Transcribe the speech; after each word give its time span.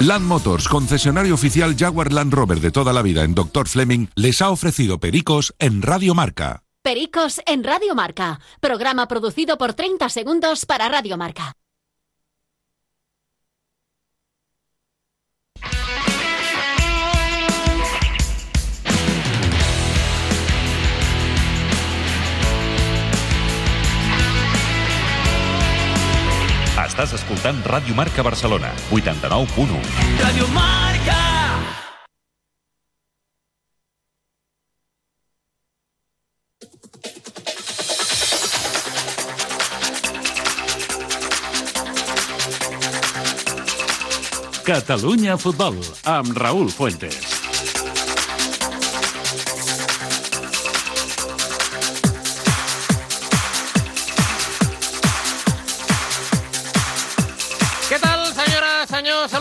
Land 0.00 0.26
Motors, 0.26 0.66
concesionario 0.66 1.34
oficial 1.34 1.76
Jaguar 1.76 2.10
Land 2.10 2.32
Rover 2.32 2.58
de 2.58 2.70
toda 2.70 2.94
la 2.94 3.02
vida 3.02 3.22
en 3.22 3.34
Dr. 3.34 3.68
Fleming, 3.68 4.06
les 4.14 4.40
ha 4.40 4.48
ofrecido 4.48 4.98
Pericos 4.98 5.54
en 5.58 5.82
Radio 5.82 6.14
Marca. 6.14 6.62
Pericos 6.82 7.42
en 7.44 7.62
Radio 7.62 7.94
Marca, 7.94 8.40
programa 8.60 9.06
producido 9.08 9.58
por 9.58 9.74
30 9.74 10.08
segundos 10.08 10.64
para 10.64 10.88
Radio 10.88 11.18
Marca. 11.18 11.54
Estàs 27.00 27.22
escoltant 27.22 27.56
Ràdio 27.64 27.94
Marca 27.96 28.20
Barcelona, 28.20 28.68
89.1. 28.92 29.78
Ràdio 30.20 30.48
Marca! 30.52 31.16
Catalunya 44.68 45.40
Futbol, 45.40 45.80
amb 46.04 46.36
Raül 46.36 46.68
Fuentes. 46.68 47.39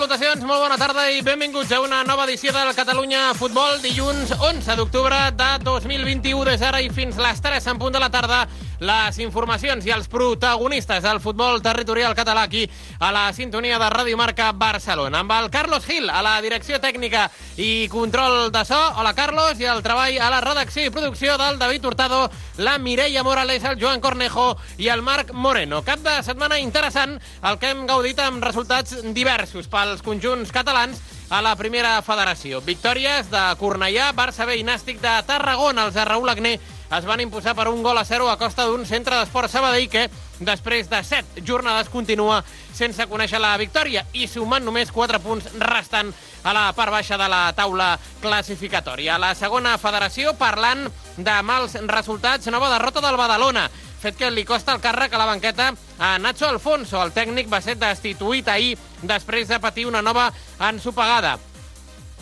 Salutacions, 0.09 0.41
molt 0.47 0.63
bona 0.63 0.77
tarda 0.79 1.03
i 1.13 1.19
benvinguts 1.21 1.69
a 1.75 1.77
una 1.83 1.99
nova 2.07 2.23
edició 2.25 2.49
del 2.49 2.71
Catalunya 2.73 3.27
Futbol, 3.37 3.75
dilluns 3.83 4.31
11 4.39 4.77
d'octubre 4.79 5.17
de 5.37 5.49
2021, 5.61 6.47
des 6.47 6.63
d'ara 6.63 6.79
i 6.81 6.89
fins 6.89 7.19
les 7.21 7.41
3 7.45 7.67
en 7.69 7.77
punt 7.77 7.93
de 7.93 8.01
la 8.01 8.09
tarda, 8.09 8.39
les 8.79 9.19
informacions 9.19 9.85
i 9.85 9.91
els 9.91 10.07
protagonistes 10.07 11.03
del 11.03 11.19
futbol 11.19 11.61
territorial 11.61 12.15
català 12.15 12.45
aquí 12.47 12.63
a 12.99 13.11
la 13.11 13.25
sintonia 13.33 13.79
de 13.79 13.89
Ràdio 13.91 14.17
Marca 14.17 14.51
Barcelona. 14.51 15.19
Amb 15.19 15.35
el 15.35 15.49
Carlos 15.51 15.85
Gil 15.85 16.09
a 16.09 16.21
la 16.23 16.37
direcció 16.41 16.79
tècnica 16.79 17.27
i 17.57 17.87
control 17.91 18.51
de 18.51 18.63
so. 18.65 18.79
Hola, 18.95 19.13
Carlos. 19.13 19.59
I 19.59 19.67
el 19.67 19.83
treball 19.83 20.17
a 20.19 20.31
la 20.31 20.41
redacció 20.41 20.85
i 20.85 20.93
producció 20.93 21.37
del 21.37 21.59
David 21.59 21.85
Hurtado, 21.85 22.31
la 22.57 22.77
Mireia 22.79 23.23
Morales, 23.23 23.63
el 23.63 23.79
Joan 23.81 24.01
Cornejo 24.01 24.55
i 24.77 24.87
el 24.87 25.03
Marc 25.03 25.33
Moreno. 25.33 25.83
Cap 25.83 25.99
de 26.05 26.15
setmana 26.23 26.59
interessant 26.59 27.19
el 27.43 27.59
que 27.59 27.73
hem 27.73 27.85
gaudit 27.87 28.19
amb 28.23 28.43
resultats 28.43 29.01
diversos 29.13 29.67
pels 29.67 30.03
conjunts 30.05 30.51
catalans 30.55 30.99
a 31.29 31.43
la 31.45 31.53
primera 31.55 31.99
federació. 32.01 32.63
Victòries 32.65 33.29
de 33.29 33.43
Cornellà, 33.59 34.09
Barça 34.17 34.47
B 34.49 34.57
i 34.57 34.65
Nàstic 34.65 35.01
de 35.03 35.13
Tarragona. 35.27 35.85
Els 35.85 35.97
de 35.97 36.05
Raül 36.05 36.29
Agné 36.31 36.57
es 36.97 37.05
van 37.05 37.21
imposar 37.21 37.53
per 37.55 37.67
un 37.69 37.83
gol 37.83 37.97
a 37.97 38.05
0 38.05 38.29
a 38.29 38.37
costa 38.41 38.65
d'un 38.65 38.85
centre 38.89 39.17
d'esport 39.19 39.51
Sabadell 39.51 39.89
que, 39.91 40.07
després 40.39 40.89
de 40.89 41.03
7 41.05 41.43
jornades, 41.45 41.91
continua 41.93 42.39
sense 42.73 43.05
conèixer 43.11 43.41
la 43.41 43.57
victòria 43.61 44.05
i 44.13 44.25
sumant 44.27 44.65
només 44.65 44.91
4 44.91 45.19
punts 45.21 45.51
restant 45.61 46.09
a 46.43 46.53
la 46.55 46.69
part 46.73 46.91
baixa 46.95 47.17
de 47.19 47.27
la 47.29 47.43
taula 47.53 47.91
classificatòria. 48.23 49.19
La 49.21 49.35
segona 49.35 49.77
federació, 49.77 50.33
parlant 50.39 50.87
de 51.17 51.37
mals 51.43 51.77
resultats, 51.85 52.49
nova 52.49 52.71
derrota 52.73 53.05
del 53.05 53.19
Badalona 53.19 53.69
fet 53.99 54.15
que 54.15 54.29
li 54.31 54.45
costa 54.47 54.71
el 54.71 54.79
càrrec 54.79 55.13
a 55.13 55.19
la 55.19 55.27
banqueta 55.27 55.73
a 55.99 56.13
Nacho 56.23 56.47
Alfonso. 56.47 57.01
El 57.03 57.11
tècnic 57.11 57.49
va 57.51 57.59
ser 57.61 57.75
destituït 57.75 58.47
ahir 58.47 58.77
després 59.03 59.51
de 59.51 59.59
patir 59.59 59.85
una 59.89 60.01
nova 60.01 60.29
ensopegada. 60.69 61.37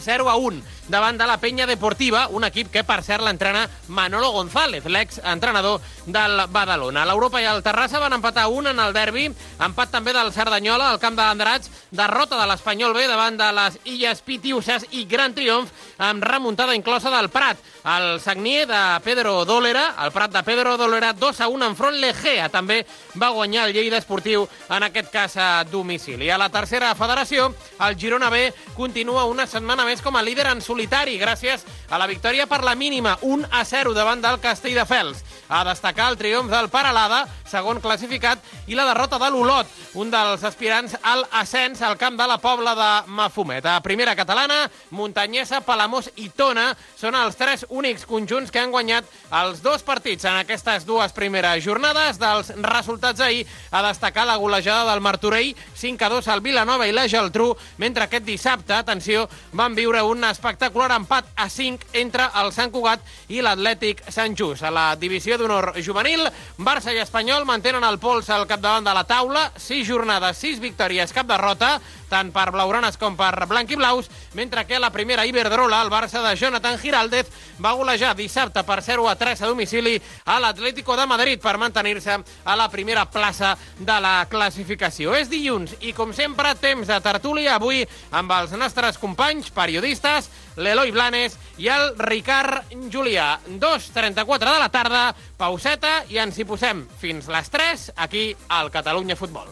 0 0.01 0.29
a 0.29 0.35
1 0.37 0.76
davant 0.87 1.17
de 1.17 1.27
la 1.27 1.37
Penya 1.37 1.67
Deportiva, 1.67 2.27
un 2.31 2.43
equip 2.47 2.71
que, 2.71 2.83
per 2.87 3.01
cert, 3.03 3.23
l'entrena 3.23 3.67
Manolo 3.87 4.31
González, 4.31 4.85
l'ex-entrenador 4.85 5.81
del 6.05 6.45
Badalona. 6.49 7.05
L'Europa 7.05 7.41
i 7.41 7.47
el 7.49 7.63
Terrassa 7.63 7.99
van 7.99 8.15
empatar 8.17 8.47
un 8.47 8.67
en 8.71 8.79
el 8.79 8.93
derbi, 8.95 9.27
empat 9.59 9.91
també 9.91 10.13
del 10.15 10.31
Cerdanyola 10.33 10.91
al 10.91 11.01
camp 11.01 11.17
d'Andrats, 11.17 11.71
derrota 11.91 12.39
de 12.39 12.47
l'Espanyol 12.47 12.93
B 12.95 13.07
davant 13.07 13.37
de 13.39 13.49
les 13.55 13.79
Illes 13.85 14.21
Pitiuses 14.21 14.87
i 14.91 15.05
gran 15.07 15.35
triomf 15.35 15.71
amb 15.97 16.23
remuntada 16.23 16.75
inclosa 16.75 17.11
del 17.13 17.29
Prat. 17.29 17.57
El 17.87 18.19
Sagnier 18.19 18.65
de 18.67 18.81
Pedro 19.03 19.45
Dólera, 19.45 19.93
el 20.03 20.11
Prat 20.11 20.31
de 20.31 20.43
Pedro 20.43 20.75
Dólera, 20.77 21.13
2 21.13 21.41
a 21.41 21.47
1 21.47 21.69
enfront 21.71 21.95
l'Egea, 22.01 22.49
també 22.51 22.81
va 23.15 23.31
guanyar 23.35 23.67
el 23.67 23.73
Lleida 23.75 23.99
Esportiu, 24.01 24.47
en 24.69 24.83
aquest 24.83 25.11
cas 25.11 25.37
a 25.37 25.63
domicili. 25.63 26.29
A 26.29 26.37
la 26.37 26.49
tercera 26.51 26.93
federació, 26.95 27.53
el 27.87 27.97
Girona 27.97 28.29
B 28.29 28.51
continua 28.75 29.25
una 29.25 29.47
setmana 29.47 29.85
més 29.87 30.01
com 30.03 30.15
a 30.15 30.23
líder 30.23 30.49
en 30.51 30.61
solitari, 30.61 30.76
gràcies 30.85 31.65
a 31.89 31.97
la 31.97 32.07
victòria 32.07 32.45
per 32.47 32.63
la 32.63 32.75
mínima, 32.75 33.17
1 33.21 33.47
a 33.51 33.63
0 33.65 33.93
davant 33.93 34.21
del 34.21 34.39
Castelldefels. 34.39 35.23
A 35.49 35.63
destacar 35.63 36.09
el 36.11 36.17
triomf 36.17 36.51
del 36.51 36.67
Paralada, 36.69 37.25
segon 37.47 37.79
classificat, 37.79 38.39
i 38.67 38.75
la 38.75 38.85
derrota 38.85 39.17
de 39.17 39.29
l'Olot, 39.31 39.67
un 39.95 40.11
dels 40.11 40.43
aspirants 40.43 40.97
al 41.01 41.23
ascens 41.31 41.81
al 41.81 41.95
camp 41.97 42.17
de 42.19 42.27
la 42.27 42.37
Pobla 42.37 42.75
de 42.75 42.89
Mafumet. 43.07 43.65
A 43.65 43.79
primera 43.81 44.15
catalana, 44.15 44.69
Muntanyesa, 44.91 45.61
Palamós 45.63 46.09
i 46.17 46.27
Tona 46.29 46.73
són 46.99 47.15
els 47.15 47.39
tres 47.39 47.65
únics 47.69 48.03
conjunts 48.05 48.51
que 48.51 48.59
han 48.59 48.71
guanyat 48.75 49.07
els 49.41 49.63
dos 49.63 49.83
partits 49.87 50.27
en 50.27 50.35
aquestes 50.41 50.85
dues 50.85 51.15
primeres 51.15 51.63
jornades. 51.63 52.19
Dels 52.19 52.51
resultats 52.67 53.23
ahir, 53.23 53.45
a 53.71 53.85
destacar 53.87 54.27
la 54.27 54.35
golejada 54.35 54.91
del 54.91 55.01
Martorell, 55.01 55.55
5 55.75 56.05
a 56.05 56.09
2 56.09 56.27
al 56.27 56.43
Vilanova 56.43 56.87
i 56.87 56.91
la 56.91 57.07
Geltrú, 57.07 57.53
mentre 57.77 58.03
aquest 58.03 58.27
dissabte, 58.27 58.75
atenció, 58.75 59.29
van 59.53 59.75
viure 59.75 60.03
un 60.03 60.19
espectacular 60.67 60.99
empat 60.99 61.25
a 61.35 61.47
5 61.49 61.95
entre 61.95 62.27
el 62.41 62.51
Sant 62.51 62.71
Cugat 62.71 62.99
i 63.31 63.39
l'Atlètic 63.41 64.01
Sant 64.11 64.35
Just. 64.35 64.65
A 64.67 64.71
la 64.71 64.95
divisió 64.99 65.37
d'honor 65.39 65.71
juvenil, 65.79 66.27
Barça 66.59 66.91
i 66.91 66.99
Espanyol 66.99 67.45
mantenen 67.47 67.85
el 67.87 67.99
pols 67.99 68.27
al 68.29 68.43
capdavant 68.47 68.83
de 68.83 68.93
la 68.93 69.05
taula, 69.07 69.51
6 69.55 69.87
jornades, 69.87 70.37
6 70.43 70.59
victòries, 70.59 71.13
cap 71.15 71.27
derrota. 71.27 71.77
Tant 72.09 72.31
per 72.35 72.49
blaugranes 72.55 72.97
com 72.97 73.15
per 73.17 73.45
blanquiblaus, 73.47 74.09
mentre 74.37 74.65
que 74.67 74.79
la 74.79 74.91
primera 74.91 75.25
Iberdrola, 75.25 75.81
el 75.83 75.91
Barça 75.91 76.21
de 76.23 76.35
Jonathan 76.39 76.79
Giraldez, 76.79 77.29
va 77.63 77.75
golejar 77.77 78.15
dissabte 78.15 78.63
per 78.63 78.81
0 78.83 79.07
a 79.09 79.15
3 79.15 79.43
a 79.43 79.51
domicili 79.51 79.97
a 80.25 80.39
l'Atlético 80.39 80.95
de 80.97 81.07
Madrid 81.07 81.41
per 81.41 81.57
mantenir-se 81.57 82.17
a 82.43 82.55
la 82.55 82.69
primera 82.69 83.05
plaça 83.05 83.55
de 83.79 83.99
la 84.01 84.25
classificació. 84.29 85.15
És 85.15 85.29
dilluns 85.29 85.77
i, 85.81 85.93
com 85.93 86.13
sempre, 86.13 86.55
temps 86.61 86.87
de 86.87 86.99
tertúlia 87.03 87.55
avui 87.55 87.83
amb 88.11 88.31
els 88.39 88.53
nostres 88.57 88.97
companys 89.01 89.51
periodistes, 89.53 90.29
l'Eloi 90.57 90.91
Blanes 90.91 91.37
i 91.61 91.69
el 91.69 91.93
Ricard 91.99 92.73
Julià. 92.93 93.37
2.34 93.47 94.53
de 94.53 94.59
la 94.61 94.69
tarda, 94.73 95.03
pauseta 95.37 96.01
i 96.09 96.21
ens 96.21 96.37
hi 96.37 96.47
posem 96.47 96.85
fins 97.01 97.29
les 97.31 97.53
3 97.53 97.91
aquí 98.07 98.29
al 98.49 98.71
Catalunya 98.73 99.17
Futbol. 99.19 99.49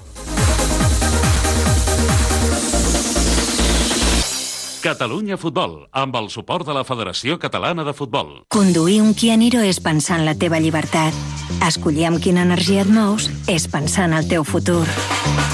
Catalunya 4.85 5.33
Futbol, 5.41 5.87
amb 5.97 6.13
el 6.19 6.27
suport 6.29 6.67
de 6.67 6.73
la 6.77 6.83
Federació 6.85 7.39
Catalana 7.41 7.81
de 7.87 7.93
Futbol. 7.97 8.43
Conduir 8.53 8.99
un 9.01 9.15
Kia 9.17 9.33
Niro 9.33 9.63
és 9.65 9.79
pensar 9.81 10.19
en 10.19 10.27
la 10.27 10.35
teva 10.37 10.59
llibertat. 10.61 11.17
Escollir 11.65 12.05
amb 12.05 12.21
quina 12.21 12.43
energia 12.45 12.83
et 12.85 12.91
mous 12.93 13.25
és 13.49 13.65
pensar 13.65 14.05
en 14.05 14.13
el 14.13 14.29
teu 14.29 14.45
futur. 14.45 14.85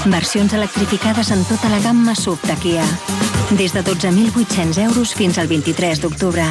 Versions 0.04 0.52
electrificades 0.52 1.32
en 1.32 1.46
tota 1.48 1.72
la 1.72 1.80
gamma 1.80 2.12
SUV 2.12 2.44
de 2.44 2.60
Kia. 2.60 2.84
Des 3.56 3.72
de 3.72 3.80
12.800 3.80 4.84
euros 4.84 5.16
fins 5.16 5.40
al 5.40 5.48
23 5.48 6.04
d'octubre. 6.04 6.44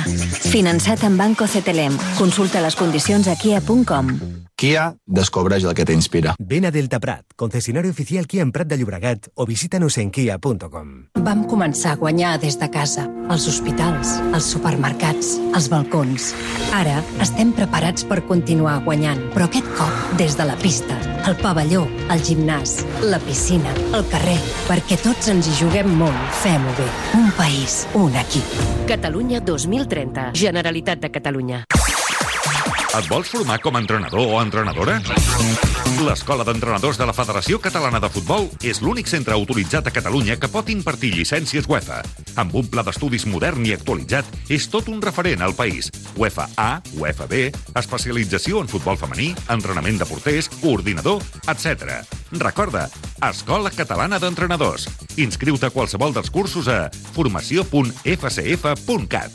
Finançat 0.50 1.06
amb 1.06 1.22
Banco 1.22 1.46
CTLM. 1.46 2.02
Consulta 2.18 2.66
les 2.66 2.82
condicions 2.82 3.30
a 3.30 3.38
kia.com. 3.38 4.18
Kia, 4.62 4.92
descobreix 5.10 5.64
el 5.66 5.74
que 5.74 5.88
t'inspira. 5.90 6.36
Ven 6.38 6.68
a 6.68 6.72
Delta 6.72 7.00
Prat, 7.02 7.24
concesionari 7.34 7.90
oficial 7.90 8.28
Kia 8.30 8.44
en 8.46 8.52
Prat 8.54 8.70
de 8.70 8.78
Llobregat 8.78 9.32
o 9.34 9.48
visita-nos 9.50 9.98
en 9.98 10.12
kia.com. 10.14 10.92
Vam 11.26 11.42
començar 11.50 11.96
a 11.96 11.98
guanyar 11.98 12.36
des 12.44 12.60
de 12.62 12.68
casa, 12.70 13.08
als 13.34 13.48
hospitals, 13.50 14.12
als 14.38 14.52
supermercats, 14.54 15.32
als 15.58 15.72
balcons. 15.74 16.30
Ara 16.78 17.00
estem 17.26 17.56
preparats 17.58 18.06
per 18.06 18.20
continuar 18.30 18.78
guanyant, 18.86 19.24
però 19.34 19.50
aquest 19.50 19.74
cop 19.82 20.14
des 20.22 20.38
de 20.38 20.46
la 20.46 20.60
pista, 20.62 21.00
el 21.26 21.40
pavelló, 21.42 21.88
el 22.14 22.22
gimnàs, 22.22 22.84
la 23.02 23.18
piscina, 23.26 23.74
el 23.98 24.06
carrer, 24.14 24.38
perquè 24.70 25.02
tots 25.02 25.34
ens 25.34 25.50
hi 25.50 25.58
juguem 25.64 25.90
molt, 25.98 26.22
fem-ho 26.46 26.78
bé. 26.78 26.90
Un 27.18 27.34
país, 27.34 27.88
un 27.98 28.14
equip. 28.14 28.58
Catalunya 28.86 29.42
2030. 29.42 30.36
Generalitat 30.38 31.02
de 31.02 31.10
Catalunya. 31.18 31.66
Et 32.92 33.06
vols 33.08 33.30
formar 33.32 33.56
com 33.64 33.72
a 33.78 33.80
entrenador 33.80 34.28
o 34.28 34.42
entrenadora? 34.42 34.98
L'Escola 36.04 36.44
d'Entrenadors 36.44 36.98
de 37.00 37.06
la 37.08 37.14
Federació 37.16 37.56
Catalana 37.64 38.02
de 38.04 38.10
Futbol 38.12 38.50
és 38.68 38.82
l'únic 38.84 39.08
centre 39.08 39.32
autoritzat 39.32 39.88
a 39.88 39.94
Catalunya 39.96 40.36
que 40.36 40.52
pot 40.52 40.68
impartir 40.74 41.14
llicències 41.16 41.70
UEFA. 41.72 42.02
Amb 42.42 42.52
un 42.60 42.68
pla 42.68 42.84
d'estudis 42.84 43.24
modern 43.32 43.64
i 43.64 43.72
actualitzat, 43.78 44.28
és 44.52 44.68
tot 44.74 44.90
un 44.92 45.00
referent 45.00 45.40
al 45.46 45.56
país. 45.56 45.88
UEFA 46.20 46.50
A, 46.60 46.84
UEFA 47.00 47.28
B, 47.32 47.48
especialització 47.80 48.60
en 48.60 48.68
futbol 48.68 49.00
femení, 49.00 49.32
entrenament 49.56 49.96
de 50.02 50.08
porters, 50.10 50.52
coordinador, 50.60 51.24
etc. 51.48 52.04
Recorda, 52.44 52.90
Escola 53.30 53.72
Catalana 53.72 54.20
d'Entrenadors. 54.20 54.90
Inscriu-te 55.16 55.66
a 55.70 55.72
qualsevol 55.72 56.12
dels 56.18 56.28
cursos 56.34 56.68
a 56.68 56.92
formació.fcf.cat. 57.16 59.32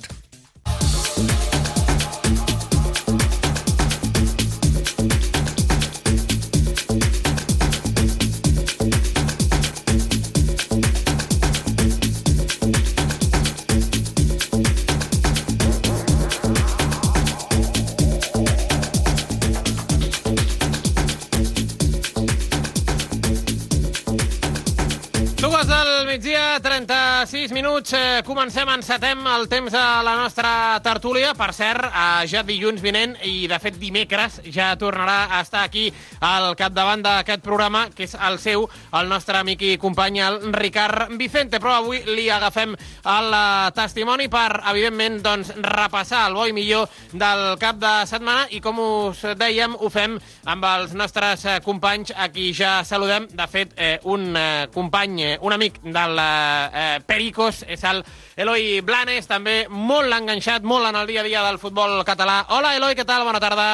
36 27.27 27.51
minuts. 27.53 27.93
Eh, 27.93 28.23
comencem, 28.23 28.69
encetem 28.71 29.25
el 29.27 29.49
temps 29.51 29.73
de 29.73 29.83
la 30.07 30.13
nostra 30.15 30.79
tertúlia. 30.79 31.33
Per 31.35 31.49
cert, 31.53 31.89
eh, 31.89 32.27
ja 32.31 32.45
dilluns 32.47 32.79
vinent 32.81 33.17
i, 33.27 33.49
de 33.51 33.59
fet, 33.59 33.75
dimecres 33.81 34.39
ja 34.55 34.77
tornarà 34.79 35.27
a 35.35 35.41
estar 35.43 35.65
aquí 35.67 35.89
al 36.21 36.55
capdavant 36.55 37.03
d'aquest 37.03 37.43
programa, 37.43 37.89
que 37.91 38.05
és 38.07 38.15
el 38.15 38.39
seu, 38.39 38.69
el 38.95 39.09
nostre 39.11 39.41
amic 39.41 39.63
i 39.63 39.77
company, 39.77 40.21
el 40.23 40.53
Ricard 40.55 41.17
Vicente. 41.19 41.59
Però 41.59 41.81
avui 41.81 42.05
li 42.07 42.29
agafem 42.31 42.77
el 42.77 43.35
eh, 43.35 43.73
testimoni 43.75 44.29
per, 44.31 44.63
evidentment, 44.71 45.19
doncs, 45.27 45.51
repassar 45.67 46.29
el 46.29 46.39
bo 46.39 46.47
i 46.47 46.55
millor 46.55 46.87
del 47.11 47.59
cap 47.59 47.83
de 47.83 48.07
setmana 48.07 48.47
i, 48.51 48.63
com 48.63 48.79
us 48.79 49.25
dèiem, 49.35 49.75
ho 49.75 49.91
fem 49.91 50.15
amb 50.45 50.71
els 50.71 50.95
nostres 50.95 51.45
eh, 51.45 51.59
companys, 51.65 52.15
a 52.15 52.31
qui 52.31 52.53
ja 52.55 52.85
saludem. 52.85 53.27
De 53.35 53.51
fet, 53.51 53.75
eh, 53.75 53.99
un 54.05 54.31
eh, 54.37 54.71
company, 54.73 55.23
eh, 55.25 55.37
un 55.43 55.59
amic 55.59 55.83
del 55.83 56.23
eh, 56.23 57.03
Pericos, 57.17 57.63
és 57.65 57.81
el 57.89 58.03
Eloi 58.37 58.83
Blanes, 58.85 59.25
també 59.25 59.63
molt 59.73 60.13
enganxat, 60.13 60.67
molt 60.69 60.85
en 60.91 60.99
el 61.01 61.09
dia 61.09 61.23
a 61.23 61.25
dia 61.25 61.45
del 61.47 61.57
futbol 61.57 62.03
català. 62.05 62.43
Hola, 62.53 62.75
Eloi, 62.77 62.93
què 62.99 63.07
tal? 63.09 63.25
Bona 63.25 63.41
tarda. 63.41 63.71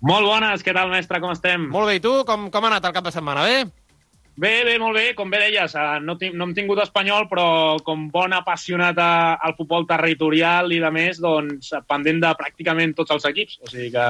Molt 0.00 0.24
bones, 0.24 0.64
què 0.64 0.72
tal, 0.72 0.88
mestre? 0.88 1.20
Com 1.20 1.34
estem? 1.34 1.68
Molt 1.74 1.90
bé, 1.90 1.98
i 1.98 2.02
tu? 2.02 2.14
Com, 2.24 2.48
com 2.50 2.64
ha 2.64 2.70
anat 2.72 2.88
el 2.88 2.94
cap 2.96 3.04
de 3.04 3.12
setmana? 3.12 3.44
Bé? 3.44 3.66
Bé, 4.40 4.54
bé, 4.64 4.78
molt 4.80 4.96
bé. 4.96 5.04
Com 5.18 5.28
bé 5.28 5.42
deies, 5.44 5.76
eh, 5.76 5.84
no, 6.00 6.16
tinc, 6.16 6.32
no 6.32 6.48
hem 6.48 6.54
tingut 6.56 6.80
espanyol, 6.80 7.28
però 7.28 7.46
com 7.84 8.08
bon 8.14 8.32
apassionat 8.32 8.96
a, 9.04 9.12
al 9.36 9.52
futbol 9.58 9.84
territorial 9.90 10.72
i 10.72 10.80
de 10.80 10.90
més, 10.96 11.20
doncs 11.20 11.74
pendent 11.84 12.24
de 12.24 12.32
pràcticament 12.40 12.96
tots 12.96 13.12
els 13.18 13.28
equips. 13.28 13.60
O 13.60 13.68
sigui 13.68 13.92
que 13.92 14.08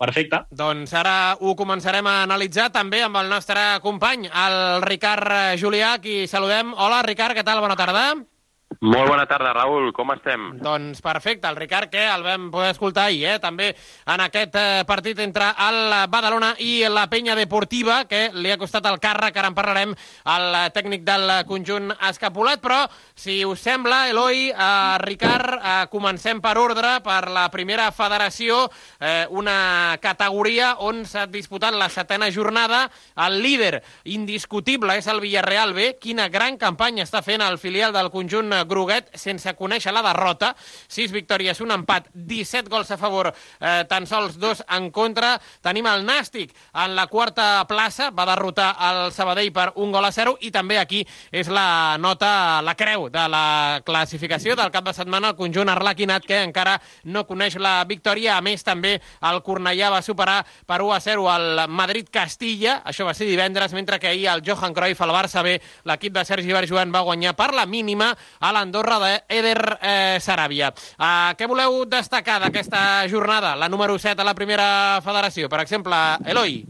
perfecte. 0.00 0.42
Doncs 0.56 0.94
ara 0.96 1.36
ho 1.40 1.54
començarem 1.58 2.06
a 2.08 2.22
analitzar 2.24 2.70
també 2.72 3.04
amb 3.04 3.20
el 3.20 3.30
nostre 3.32 3.78
company, 3.84 4.26
el 4.46 4.82
Ricard 4.88 5.60
Julià, 5.60 5.96
qui 6.02 6.24
saludem. 6.30 6.74
Hola, 6.76 7.04
Ricard, 7.06 7.36
què 7.36 7.44
tal? 7.44 7.60
Bona 7.60 7.78
tarda. 7.78 8.29
Molt 8.78 9.10
bona 9.10 9.26
tarda, 9.26 9.50
Raül. 9.52 9.90
Com 9.92 10.12
estem? 10.14 10.44
Doncs 10.62 11.02
perfecte. 11.02 11.48
El 11.50 11.56
Ricard, 11.58 11.90
que 11.90 12.04
el 12.06 12.22
vam 12.22 12.46
poder 12.52 12.70
escoltar 12.70 13.08
ahir, 13.08 13.24
eh? 13.26 13.38
també 13.42 13.72
en 14.06 14.22
aquest 14.22 14.54
eh, 14.56 14.84
partit 14.86 15.18
entre 15.20 15.48
el 15.66 15.80
Badalona 16.08 16.52
i 16.62 16.86
la 16.88 17.08
Penya 17.10 17.34
Deportiva, 17.34 18.04
que 18.08 18.28
li 18.32 18.52
ha 18.52 18.58
costat 18.60 18.86
el 18.86 19.00
càrrec, 19.02 19.36
ara 19.36 19.50
en 19.50 19.56
parlarem, 19.58 19.94
al 20.30 20.70
tècnic 20.72 21.02
del 21.04 21.32
conjunt 21.48 21.90
escapulat, 22.08 22.62
però 22.62 22.78
si 23.18 23.40
us 23.44 23.60
sembla, 23.66 24.04
Eloi, 24.08 24.48
eh, 24.54 24.94
Ricard, 25.02 25.58
eh, 25.58 25.74
comencem 25.90 26.40
per 26.40 26.54
ordre, 26.62 26.94
per 27.04 27.28
la 27.28 27.48
primera 27.50 27.90
federació, 27.92 28.62
eh, 29.00 29.26
una 29.30 29.98
categoria 30.00 30.76
on 30.78 31.02
s'ha 31.04 31.26
disputat 31.26 31.74
la 31.74 31.90
setena 31.90 32.30
jornada. 32.30 32.86
El 33.26 33.42
líder 33.42 33.82
indiscutible 34.04 34.96
és 34.96 35.10
el 35.10 35.20
Villarreal 35.20 35.74
B. 35.74 35.96
Quina 36.00 36.30
gran 36.30 36.56
campanya 36.56 37.04
està 37.04 37.20
fent 37.20 37.42
el 37.42 37.58
filial 37.58 37.92
del 37.92 38.14
conjunt 38.14 38.59
Groguet 38.68 39.10
sense 39.18 39.54
conèixer 39.58 39.92
la 39.92 40.02
derrota. 40.02 40.54
6 40.88 41.12
victòries, 41.12 41.60
un 41.60 41.72
empat, 41.74 42.08
17 42.14 42.70
gols 42.70 42.90
a 42.90 42.98
favor, 42.98 43.32
eh, 43.60 43.84
tan 43.88 44.06
sols 44.06 44.38
dos 44.38 44.62
en 44.68 44.90
contra. 44.90 45.40
Tenim 45.62 45.86
el 45.86 46.04
Nàstic 46.06 46.54
en 46.84 46.94
la 46.96 47.06
quarta 47.06 47.64
plaça, 47.68 48.10
va 48.10 48.26
derrotar 48.26 48.74
el 48.90 49.12
Sabadell 49.12 49.52
per 49.52 49.70
un 49.76 49.92
gol 49.92 50.04
a 50.04 50.12
0 50.12 50.36
i 50.40 50.50
també 50.50 50.78
aquí 50.78 51.04
és 51.32 51.48
la 51.48 51.96
nota, 51.98 52.60
la 52.62 52.74
creu 52.74 53.08
de 53.10 53.26
la 53.28 53.80
classificació 53.84 54.56
del 54.56 54.70
cap 54.70 54.84
de 54.84 54.94
setmana 54.96 55.30
el 55.30 55.38
conjunt 55.38 55.68
arlequinat 55.68 56.26
que 56.26 56.42
encara 56.42 56.78
no 57.04 57.26
coneix 57.26 57.56
la 57.56 57.84
victòria. 57.88 58.36
A 58.36 58.44
més, 58.44 58.64
també 58.66 58.96
el 58.98 59.42
Cornellà 59.46 59.90
va 59.92 60.02
superar 60.02 60.40
per 60.66 60.80
1 60.82 60.94
a 60.94 61.00
0 61.00 61.28
el 61.34 61.64
Madrid-Castilla, 61.68 62.80
això 62.84 63.06
va 63.06 63.14
ser 63.14 63.28
divendres, 63.30 63.74
mentre 63.76 63.98
que 63.98 64.08
ahir 64.08 64.28
el 64.32 64.42
Johan 64.46 64.74
Cruyff, 64.74 65.00
el 65.00 65.14
Barça 65.14 65.44
B, 65.46 65.56
l'equip 65.84 66.14
de 66.14 66.24
Sergi 66.24 66.52
Berjoan 66.52 66.92
va 66.94 67.04
guanyar 67.06 67.34
per 67.38 67.52
la 67.54 67.66
mínima 67.66 68.12
a 68.50 68.56
l'Andorra 68.56 68.98
d'Eder 69.02 69.60
eh, 69.78 70.18
Saràbia. 70.22 70.72
Uh, 70.98 71.30
què 71.38 71.46
voleu 71.50 71.84
destacar 71.88 72.40
d'aquesta 72.42 73.06
jornada, 73.10 73.54
la 73.58 73.70
número 73.70 73.96
7 73.98 74.20
a 74.20 74.26
la 74.26 74.34
primera 74.34 75.00
federació? 75.06 75.48
Per 75.48 75.62
exemple, 75.62 75.96
Eloi. 76.26 76.60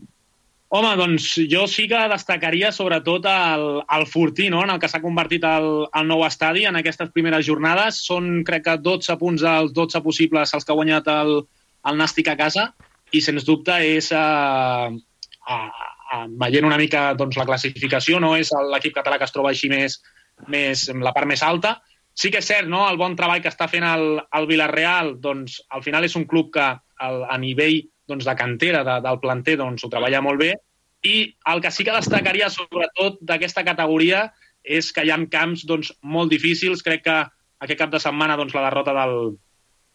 Home, 0.70 0.90
doncs 0.94 1.32
jo 1.50 1.64
sí 1.66 1.88
que 1.90 1.98
destacaria 2.12 2.68
sobretot 2.70 3.24
el, 3.26 3.64
el 3.96 4.04
Fortí, 4.06 4.46
no?, 4.52 4.60
en 4.62 4.70
el 4.70 4.78
que 4.78 4.90
s'ha 4.92 5.00
convertit 5.02 5.42
el, 5.48 5.66
el 5.98 6.06
nou 6.06 6.22
estadi 6.22 6.62
en 6.68 6.78
aquestes 6.78 7.10
primeres 7.10 7.42
jornades. 7.48 7.98
Són, 8.06 8.44
crec 8.46 8.68
que, 8.68 8.76
12 8.78 9.16
punts 9.18 9.42
dels 9.42 9.74
12 9.74 10.04
possibles 10.04 10.54
els 10.54 10.66
que 10.66 10.70
ha 10.70 10.78
guanyat 10.78 11.10
el, 11.10 11.40
el 11.90 11.98
Nàstic 11.98 12.30
a 12.30 12.36
casa 12.38 12.68
i, 13.10 13.18
sens 13.18 13.48
dubte, 13.48 13.80
és, 13.96 14.12
eh, 14.14 14.20
a, 14.20 15.58
a, 15.58 16.22
veient 16.38 16.68
una 16.68 16.78
mica 16.78 17.08
doncs, 17.18 17.40
la 17.40 17.48
classificació, 17.50 18.22
no 18.22 18.36
és 18.38 18.54
l'equip 18.70 18.94
català 19.00 19.18
que 19.18 19.26
es 19.26 19.34
troba 19.34 19.50
així 19.50 19.72
més, 19.72 19.98
més 20.48 20.88
la 20.94 21.12
part 21.16 21.28
més 21.28 21.42
alta. 21.42 21.76
Sí 22.14 22.30
que 22.32 22.40
és 22.42 22.48
cert, 22.48 22.68
no?, 22.68 22.82
el 22.88 22.98
bon 23.00 23.14
treball 23.16 23.42
que 23.42 23.50
està 23.52 23.68
fent 23.70 23.86
el, 23.86 24.18
el 24.36 24.48
Villarreal, 24.50 25.14
doncs, 25.22 25.60
al 25.70 25.84
final 25.84 26.04
és 26.04 26.16
un 26.18 26.26
club 26.30 26.50
que 26.54 26.66
el, 27.06 27.22
a 27.24 27.38
nivell 27.38 27.80
doncs, 28.10 28.26
de 28.26 28.34
cantera 28.36 28.82
de, 28.84 28.98
del 29.04 29.20
planter 29.22 29.56
doncs, 29.60 29.84
ho 29.84 29.92
treballa 29.92 30.22
molt 30.24 30.42
bé 30.42 30.54
i 31.02 31.34
el 31.48 31.60
que 31.64 31.70
sí 31.72 31.84
que 31.84 31.94
destacaria 31.96 32.50
sobretot 32.52 33.20
d'aquesta 33.24 33.64
categoria 33.64 34.26
és 34.60 34.90
que 34.92 35.04
hi 35.06 35.12
ha 35.12 35.18
camps 35.32 35.64
doncs, 35.68 35.92
molt 36.02 36.32
difícils. 36.32 36.82
Crec 36.84 37.06
que 37.06 37.18
aquest 37.64 37.80
cap 37.80 37.92
de 37.92 38.00
setmana 38.02 38.36
doncs, 38.36 38.52
la 38.56 38.66
derrota 38.68 38.92
del, 38.96 39.14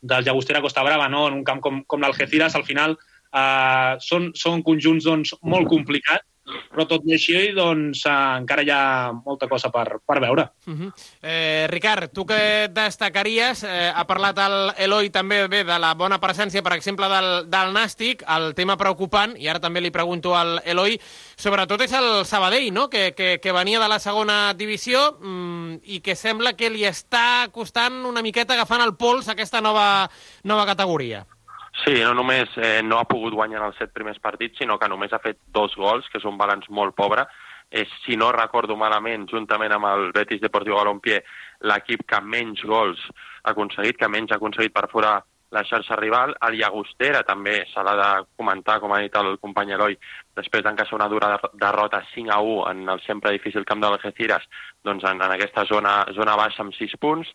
del 0.02 0.26
Llagostera 0.26 0.64
Costa 0.66 0.84
Brava 0.84 1.10
no? 1.10 1.28
en 1.28 1.38
un 1.42 1.44
camp 1.46 1.62
com, 1.62 1.84
com 1.86 2.02
l'Algeciras, 2.02 2.56
al 2.56 2.66
final 2.66 2.98
eh, 2.98 3.94
són, 4.02 4.32
són 4.34 4.64
conjunts 4.66 5.06
doncs, 5.06 5.36
molt 5.44 5.70
complicats 5.70 6.26
però 6.46 6.86
tot 6.86 7.06
i 7.10 7.16
així 7.16 7.52
doncs, 7.56 8.04
eh, 8.06 8.14
encara 8.40 8.64
hi 8.66 8.70
ha 8.70 9.12
molta 9.16 9.48
cosa 9.50 9.72
per, 9.74 10.00
per 10.06 10.20
veure. 10.22 10.50
Uh 10.68 10.74
-huh. 10.74 10.92
eh, 11.22 11.66
Ricard, 11.70 12.12
tu 12.14 12.26
què 12.26 12.70
destacaries? 12.72 13.64
Eh, 13.64 13.92
ha 13.94 14.06
parlat 14.06 14.38
el 14.38 14.74
Eloi 14.78 15.10
també 15.10 15.48
bé 15.48 15.64
de 15.64 15.80
la 15.80 15.94
bona 15.94 16.20
presència, 16.20 16.62
per 16.62 16.74
exemple, 16.74 17.08
del, 17.08 17.50
del 17.50 17.74
Nàstic, 17.74 18.24
el 18.28 18.54
tema 18.54 18.78
preocupant, 18.78 19.36
i 19.38 19.48
ara 19.48 19.60
també 19.60 19.82
li 19.82 19.92
pregunto 19.92 20.36
al 20.36 20.62
Eloi, 20.66 21.00
sobretot 21.36 21.82
és 21.82 21.94
el 21.94 22.26
Sabadell, 22.26 22.72
no? 22.74 22.90
que, 22.90 23.14
que, 23.14 23.40
que 23.40 23.52
venia 23.52 23.80
de 23.80 23.88
la 23.88 24.00
segona 24.00 24.54
divisió 24.54 25.18
mmm, 25.20 25.80
i 25.84 26.02
que 26.02 26.16
sembla 26.16 26.54
que 26.54 26.70
li 26.70 26.84
està 26.86 27.50
costant 27.52 28.06
una 28.06 28.22
miqueta 28.22 28.54
agafant 28.54 28.82
el 28.82 28.96
pols 28.96 29.28
aquesta 29.30 29.62
nova, 29.62 30.10
nova 30.44 30.66
categoria. 30.66 31.26
Sí, 31.84 31.98
no 32.02 32.14
només 32.16 32.54
eh, 32.58 32.80
no 32.84 32.98
ha 33.02 33.08
pogut 33.10 33.36
guanyar 33.36 33.66
els 33.66 33.78
set 33.82 33.92
primers 33.94 34.22
partits, 34.24 34.62
sinó 34.62 34.80
que 34.80 34.90
només 34.90 35.14
ha 35.14 35.22
fet 35.24 35.42
dos 35.54 35.76
gols, 35.76 36.08
que 36.10 36.22
és 36.22 36.26
un 36.30 36.38
balanç 36.40 36.70
molt 36.70 36.96
pobre. 36.96 37.26
És, 37.70 37.92
si 38.06 38.16
no 38.16 38.32
recordo 38.32 38.78
malament, 38.80 39.26
juntament 39.28 39.74
amb 39.76 39.90
el 39.90 40.12
Betis 40.16 40.42
Deportiu 40.42 40.78
Balompié, 40.78 41.20
l'equip 41.68 42.06
que 42.08 42.22
menys 42.22 42.64
gols 42.64 43.02
ha 43.44 43.52
aconseguit, 43.52 43.98
que 44.00 44.10
menys 44.10 44.32
ha 44.32 44.40
aconseguit 44.40 44.74
per 44.74 44.88
fora 44.92 45.18
la 45.56 45.64
xarxa 45.64 45.98
rival. 46.00 46.36
El 46.48 46.58
Llagostera 46.60 47.24
també 47.28 47.58
se 47.72 47.84
l'ha 47.84 47.96
de 48.00 48.10
comentar, 48.38 48.80
com 48.84 48.94
ha 48.94 49.02
dit 49.04 49.18
el 49.20 49.36
company 49.44 49.74
Eloi, 49.76 49.98
després 50.38 50.64
d'encaixar 50.66 50.98
una 51.00 51.10
dura 51.12 51.36
derrota 51.54 52.04
5 52.14 52.34
a 52.34 52.40
1 52.44 52.56
en 52.72 52.96
el 52.96 53.04
sempre 53.06 53.34
difícil 53.36 53.68
camp 53.68 53.84
de 53.84 53.92
l'Algeciras, 53.92 54.48
doncs 54.84 55.06
en, 55.12 55.22
en 55.22 55.36
aquesta 55.36 55.66
zona, 55.70 55.98
zona 56.18 56.38
baixa 56.40 56.64
amb 56.66 56.76
6 56.78 56.98
punts. 57.02 57.32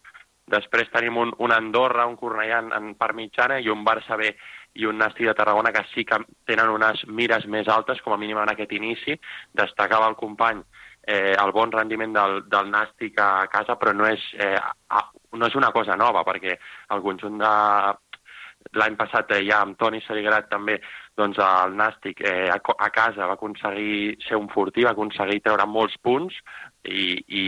Després 0.51 0.91
tenim 0.91 1.19
un, 1.21 1.35
un 1.39 1.53
Andorra, 1.55 2.09
un 2.11 2.19
Cornellà 2.19 2.59
en, 2.65 2.73
en 2.77 2.95
part 2.99 3.15
mitjana 3.15 3.61
i 3.61 3.71
un 3.71 3.85
Barça 3.87 4.19
B 4.19 4.33
i 4.81 4.87
un 4.87 5.01
Nàstic 5.03 5.27
de 5.27 5.35
Tarragona 5.39 5.73
que 5.75 5.83
sí 5.95 6.05
que 6.07 6.21
tenen 6.47 6.71
unes 6.71 7.03
mires 7.07 7.47
més 7.51 7.69
altes, 7.69 8.03
com 8.03 8.15
a 8.15 8.21
mínim 8.21 8.39
en 8.39 8.53
aquest 8.53 8.73
inici. 8.77 9.17
Destacava 9.55 10.09
el 10.11 10.19
company 10.19 10.63
eh, 11.07 11.35
el 11.39 11.53
bon 11.53 11.73
rendiment 11.73 12.15
del, 12.15 12.43
del 12.51 12.71
Nàstic 12.71 13.19
a 13.21 13.47
casa, 13.53 13.77
però 13.81 13.95
no 13.97 14.07
és, 14.07 14.23
eh, 14.39 14.57
a, 14.57 15.03
no 15.33 15.47
és 15.47 15.59
una 15.59 15.73
cosa 15.73 15.97
nova, 15.97 16.25
perquè 16.27 16.57
el 16.95 17.05
conjunt 17.07 17.41
de... 17.43 17.57
L'any 18.77 18.93
passat 18.99 19.31
eh, 19.33 19.41
ja 19.49 19.63
amb 19.65 19.79
Toni 19.81 20.03
Serigrat 20.05 20.51
també 20.51 20.75
doncs 21.17 21.39
el 21.41 21.73
Nàstic 21.79 22.21
eh, 22.29 22.51
a, 22.53 22.59
a 22.61 22.91
casa 22.93 23.27
va 23.27 23.39
aconseguir 23.39 24.19
ser 24.27 24.37
un 24.37 24.51
furtiu, 24.53 24.85
va 24.87 24.93
aconseguir 24.93 25.41
treure 25.41 25.65
molts 25.67 25.97
punts, 26.05 26.37
i, 26.85 27.21
i 27.29 27.43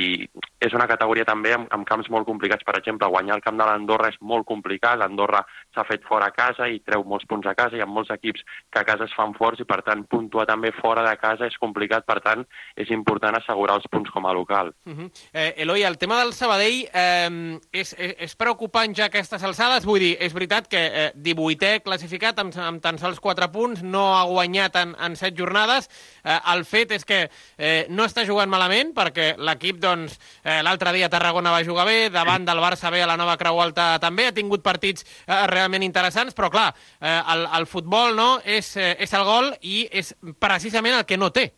és 0.63 0.75
una 0.77 0.87
categoria 0.91 1.27
també 1.29 1.55
amb, 1.57 1.69
amb 1.73 1.87
camps 1.89 2.11
molt 2.13 2.27
complicats. 2.29 2.65
Per 2.67 2.77
exemple, 2.79 3.09
guanyar 3.09 3.39
el 3.39 3.45
camp 3.45 3.59
de 3.59 3.67
l'Andorra 3.69 4.11
és 4.13 4.19
molt 4.21 4.47
complicat, 4.49 4.99
l'Andorra 5.01 5.43
s'ha 5.75 5.85
fet 5.89 6.05
fora 6.09 6.29
a 6.29 6.35
casa 6.35 6.69
i 6.69 6.81
treu 6.85 7.05
molts 7.09 7.27
punts 7.31 7.47
a 7.49 7.55
casa, 7.55 7.77
hi 7.77 7.83
ha 7.85 7.89
molts 7.89 8.13
equips 8.15 8.45
que 8.71 8.81
a 8.81 8.85
casa 8.85 9.07
es 9.09 9.15
fan 9.17 9.35
forts 9.39 9.63
i 9.63 9.69
per 9.69 9.81
tant 9.87 10.05
puntuar 10.11 10.47
també 10.51 10.73
fora 10.77 11.05
de 11.07 11.15
casa 11.21 11.47
és 11.49 11.57
complicat, 11.63 12.05
per 12.07 12.19
tant 12.21 12.45
és 12.77 12.91
important 12.91 13.39
assegurar 13.39 13.79
els 13.81 13.89
punts 13.91 14.11
com 14.11 14.27
a 14.27 14.33
local. 14.33 14.75
Uh 14.85 14.93
-huh. 14.93 15.11
eh, 15.33 15.55
Eloi, 15.57 15.83
el 15.83 15.99
tema 15.99 16.19
del 16.21 16.33
Sabadell 16.33 16.89
eh, 16.93 17.59
és, 17.73 17.95
és, 17.99 18.15
és 18.19 18.37
preocupant 18.37 18.95
ja 18.95 19.07
aquestes 19.07 19.43
alçades? 19.43 19.85
Vull 19.85 20.01
dir, 20.01 20.17
és 20.21 20.33
veritat 20.33 20.69
que 20.69 20.83
eh, 20.87 21.13
18è 21.15 21.83
classificat 21.83 22.39
amb, 22.39 22.53
amb 22.57 22.83
tan 22.83 22.99
sols 22.99 23.21
4 23.21 23.51
punts, 23.51 23.83
no 23.83 24.17
ha 24.17 24.25
guanyat 24.25 24.77
en, 24.77 24.97
en 24.99 25.17
7 25.17 25.37
jornades, 25.37 25.89
eh, 26.25 26.39
el 26.53 26.65
fet 26.65 26.93
és 26.93 27.05
que 27.05 27.31
eh, 27.59 27.87
no 27.89 28.05
està 28.05 28.27
jugant 28.27 28.49
malament 28.49 28.93
perquè 28.95 29.13
perquè 29.13 29.37
l'equip, 29.39 29.79
doncs, 29.81 30.19
eh, 30.43 30.63
l'altre 30.63 30.93
dia 30.93 31.07
a 31.07 31.13
Tarragona 31.13 31.53
va 31.53 31.65
jugar 31.65 31.87
bé, 31.87 32.11
davant 32.11 32.45
del 32.45 32.59
Barça 32.59 32.91
bé 32.91 33.03
a 33.03 33.07
la 33.07 33.17
nova 33.17 33.37
Creu 33.37 33.61
Alta 33.61 33.99
també, 34.01 34.27
ha 34.27 34.33
tingut 34.33 34.63
partits 34.63 35.05
eh, 35.27 35.47
realment 35.63 35.87
interessants, 35.87 36.37
però 36.37 36.51
clar, 36.53 36.69
eh, 37.01 37.19
el, 37.35 37.47
el 37.61 37.67
futbol 37.71 38.17
no 38.19 38.31
és, 38.45 38.75
eh, 38.77 38.95
és 39.01 39.17
el 39.17 39.27
gol 39.29 39.53
i 39.63 39.87
és 39.91 40.13
precisament 40.43 41.01
el 41.01 41.09
que 41.09 41.21
no 41.21 41.33
té. 41.33 41.49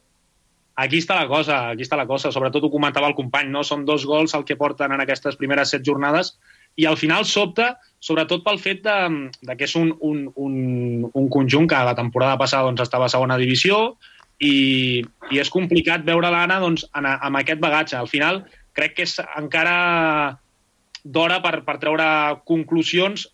Aquí 0.76 0.98
està 0.98 1.14
la 1.14 1.28
cosa, 1.30 1.68
aquí 1.70 1.84
està 1.86 1.96
la 1.96 2.06
cosa. 2.06 2.32
Sobretot 2.34 2.64
ho 2.66 2.70
comentava 2.70 3.06
el 3.06 3.14
company, 3.14 3.50
no? 3.50 3.62
Són 3.62 3.84
dos 3.86 4.06
gols 4.10 4.34
el 4.34 4.42
que 4.46 4.58
porten 4.58 4.92
en 4.92 5.02
aquestes 5.04 5.38
primeres 5.38 5.70
set 5.70 5.84
jornades 5.86 6.34
i 6.74 6.88
al 6.90 6.96
final 6.98 7.22
sobta, 7.30 7.76
sobretot 8.02 8.42
pel 8.42 8.58
fet 8.58 8.82
de, 8.82 8.96
de 9.46 9.54
que 9.54 9.68
és 9.68 9.74
un, 9.78 9.92
un, 10.02 10.24
un, 10.34 10.56
un 11.06 11.28
conjunt 11.30 11.68
que 11.70 11.84
la 11.86 11.94
temporada 11.94 12.38
passada 12.40 12.66
doncs, 12.66 12.82
estava 12.82 13.06
a 13.06 13.12
segona 13.12 13.38
divisió, 13.38 13.94
i, 14.42 15.04
i 15.30 15.38
és 15.38 15.52
complicat 15.52 16.02
veure 16.06 16.30
l'Anna 16.32 16.58
doncs, 16.62 16.86
en, 16.98 17.06
amb 17.06 17.38
aquest 17.38 17.62
bagatge. 17.62 17.96
Al 17.98 18.10
final, 18.10 18.42
crec 18.74 18.96
que 18.98 19.06
és 19.06 19.20
encara 19.38 19.76
d'hora 21.04 21.40
per, 21.44 21.60
per 21.66 21.78
treure 21.78 22.06
conclusions, 22.48 23.28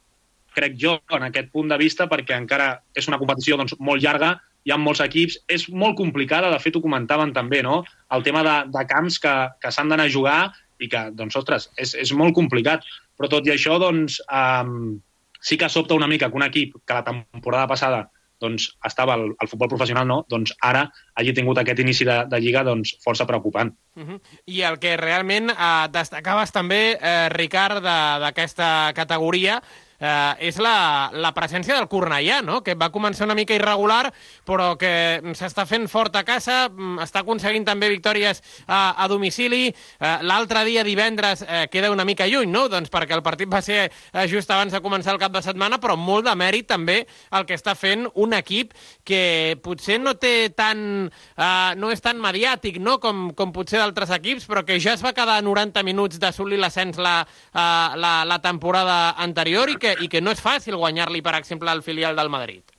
crec 0.54 0.76
jo, 0.80 0.99
en 1.16 1.26
aquest 1.26 1.50
punt 1.52 1.69
de 1.71 1.78
vista, 1.80 2.09
perquè 2.11 2.37
encara 2.38 2.73
és 2.97 3.09
una 3.09 3.19
competició 3.19 3.59
doncs, 3.61 3.76
molt 3.78 4.02
llarga, 4.02 4.37
hi 4.64 4.73
ha 4.73 4.78
molts 4.80 5.00
equips, 5.04 5.38
és 5.49 5.66
molt 5.73 5.97
complicada, 5.99 6.50
de 6.52 6.59
fet 6.61 6.76
ho 6.76 6.83
comentaven 6.85 7.33
també, 7.37 7.62
no? 7.64 7.83
el 8.12 8.25
tema 8.26 8.42
de, 8.45 8.57
de 8.73 8.85
camps 8.88 9.19
que, 9.23 9.35
que 9.61 9.73
s'han 9.73 9.92
d'anar 9.92 10.09
a 10.09 10.12
jugar 10.12 10.40
i 10.80 10.88
que, 10.88 11.07
doncs, 11.16 11.37
ostres, 11.40 11.69
és, 11.80 11.95
és 11.95 12.12
molt 12.16 12.37
complicat. 12.37 12.85
Però 13.16 13.28
tot 13.28 13.49
i 13.49 13.52
això, 13.54 13.76
doncs, 13.80 14.21
um, 14.33 14.99
sí 15.40 15.57
que 15.61 15.69
sobta 15.69 15.97
una 15.97 16.09
mica 16.09 16.30
que 16.30 16.40
un 16.40 16.47
equip 16.47 16.80
que 16.85 16.97
la 16.97 17.04
temporada 17.04 17.69
passada 17.69 18.07
doncs, 18.40 18.71
estava 18.88 19.14
al, 19.19 19.26
al 19.37 19.49
futbol 19.50 19.69
professional, 19.69 20.07
no? 20.09 20.23
doncs 20.33 20.54
ara 20.64 20.87
hagi 21.21 21.35
tingut 21.37 21.61
aquest 21.61 21.83
inici 21.85 22.07
de, 22.09 22.23
de 22.28 22.40
Lliga 22.40 22.64
doncs, 22.64 22.95
força 23.04 23.26
preocupant. 23.28 23.75
Uh 23.97 24.07
-huh. 24.07 24.21
I 24.47 24.62
el 24.62 24.78
que 24.78 24.97
realment 24.97 25.50
eh, 25.50 25.88
destacaves 25.92 26.52
també, 26.52 26.97
eh, 27.00 27.28
Ricard, 27.28 27.83
d'aquesta 27.85 28.92
categoria, 28.95 29.61
eh, 30.00 30.49
és 30.49 30.59
la, 30.59 31.11
la 31.12 31.33
presència 31.37 31.76
del 31.76 31.88
Cornellà, 31.90 32.40
no? 32.42 32.61
que 32.64 32.75
va 32.78 32.90
començar 32.92 33.28
una 33.28 33.37
mica 33.38 33.54
irregular, 33.54 34.09
però 34.49 34.73
que 34.80 35.21
s'està 35.37 35.66
fent 35.69 35.87
fort 35.92 36.16
a 36.16 36.25
casa, 36.26 36.64
mm, 36.71 37.04
està 37.04 37.23
aconseguint 37.23 37.66
també 37.69 37.90
victòries 37.92 38.42
a, 38.66 38.97
a 38.97 39.09
domicili. 39.12 39.69
Eh, 39.71 40.16
L'altre 40.26 40.64
dia, 40.69 40.85
divendres, 40.87 41.45
eh, 41.47 41.66
queda 41.71 41.92
una 41.92 42.07
mica 42.09 42.26
lluny, 42.26 42.50
no? 42.50 42.66
doncs 42.73 42.90
perquè 42.92 43.16
el 43.16 43.25
partit 43.26 43.50
va 43.52 43.62
ser 43.62 43.83
eh, 43.87 44.26
just 44.30 44.50
abans 44.50 44.73
de 44.73 44.83
començar 44.83 45.14
el 45.14 45.21
cap 45.23 45.35
de 45.35 45.45
setmana, 45.45 45.80
però 45.83 45.97
molt 46.00 46.26
de 46.26 46.35
mèrit 46.38 46.69
també 46.71 47.02
el 47.37 47.47
que 47.47 47.59
està 47.59 47.76
fent 47.76 48.09
un 48.14 48.35
equip 48.37 48.75
que 49.04 49.59
potser 49.62 50.00
no 50.00 50.16
té 50.16 50.50
tant... 50.57 51.11
Eh, 51.37 51.49
no 51.80 51.90
és 51.92 52.02
tan 52.02 52.19
mediàtic 52.21 52.80
no? 52.83 52.99
com, 53.02 53.30
com 53.37 53.52
potser 53.54 53.80
d'altres 53.80 54.11
equips, 54.16 54.47
però 54.49 54.64
que 54.66 54.78
ja 54.83 54.95
es 54.97 55.04
va 55.04 55.14
quedar 55.16 55.40
90 55.45 55.85
minuts 55.87 56.21
d'assolir 56.21 56.59
l'ascens 56.61 56.99
la, 57.00 57.21
eh, 57.52 57.97
la, 58.00 58.14
la 58.28 58.40
temporada 58.42 58.99
anterior 59.21 59.71
i 59.71 59.78
que 59.80 59.89
que, 59.90 60.04
i 60.04 60.11
que 60.12 60.23
no 60.25 60.35
és 60.35 60.42
fàcil 60.42 60.78
guanyar-li, 60.80 61.23
per 61.23 61.37
exemple, 61.38 61.70
al 61.70 61.82
filial 61.87 62.16
del 62.16 62.32
Madrid. 62.32 62.76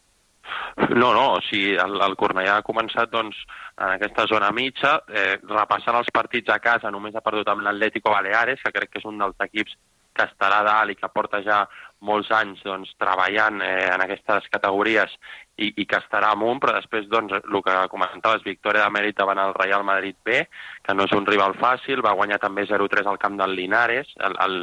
No, 0.89 1.11
no, 1.13 1.25
o 1.37 1.41
sigui, 1.45 1.75
el, 1.79 1.99
el 2.03 2.17
Cornellà 2.19 2.57
ha 2.59 2.65
començat 2.65 3.11
doncs, 3.11 3.37
en 3.77 3.95
aquesta 3.95 4.25
zona 4.31 4.51
mitja, 4.55 4.97
eh, 5.11 5.37
repassant 5.47 5.97
els 5.99 6.11
partits 6.13 6.51
a 6.51 6.59
casa, 6.63 6.91
només 6.91 7.15
ha 7.15 7.23
perdut 7.23 7.47
amb 7.51 7.63
l'Atlético 7.65 8.11
Baleares, 8.13 8.61
que 8.63 8.73
crec 8.75 8.91
que 8.91 9.01
és 9.01 9.07
un 9.07 9.19
dels 9.21 9.47
equips 9.47 9.77
que 10.11 10.25
estarà 10.27 10.59
dalt 10.67 10.91
i 10.91 10.97
que 10.99 11.09
porta 11.13 11.39
ja 11.45 11.61
molts 12.07 12.31
anys 12.33 12.63
doncs, 12.65 12.91
treballant 12.99 13.61
eh, 13.63 13.87
en 13.93 14.03
aquestes 14.03 14.47
categories 14.51 15.13
i, 15.61 15.69
i 15.69 15.85
que 15.85 15.99
estarà 16.01 16.31
amunt, 16.33 16.59
però 16.59 16.73
després 16.75 17.07
doncs, 17.11 17.35
el 17.37 17.61
que 17.63 17.75
comentaves, 17.93 18.43
victòria 18.45 18.87
de 18.87 18.95
mèrit 18.95 19.17
davant 19.17 19.39
el 19.39 19.53
Real 19.55 19.85
Madrid 19.87 20.17
B, 20.25 20.41
que 20.83 20.95
no 20.97 21.05
és 21.07 21.13
un 21.15 21.27
rival 21.29 21.55
fàcil, 21.61 22.01
va 22.03 22.15
guanyar 22.17 22.41
també 22.41 22.65
0-3 22.69 23.07
al 23.07 23.21
camp 23.21 23.37
del 23.39 23.55
Linares, 23.55 24.09
el, 24.19 24.37
el, 24.47 24.57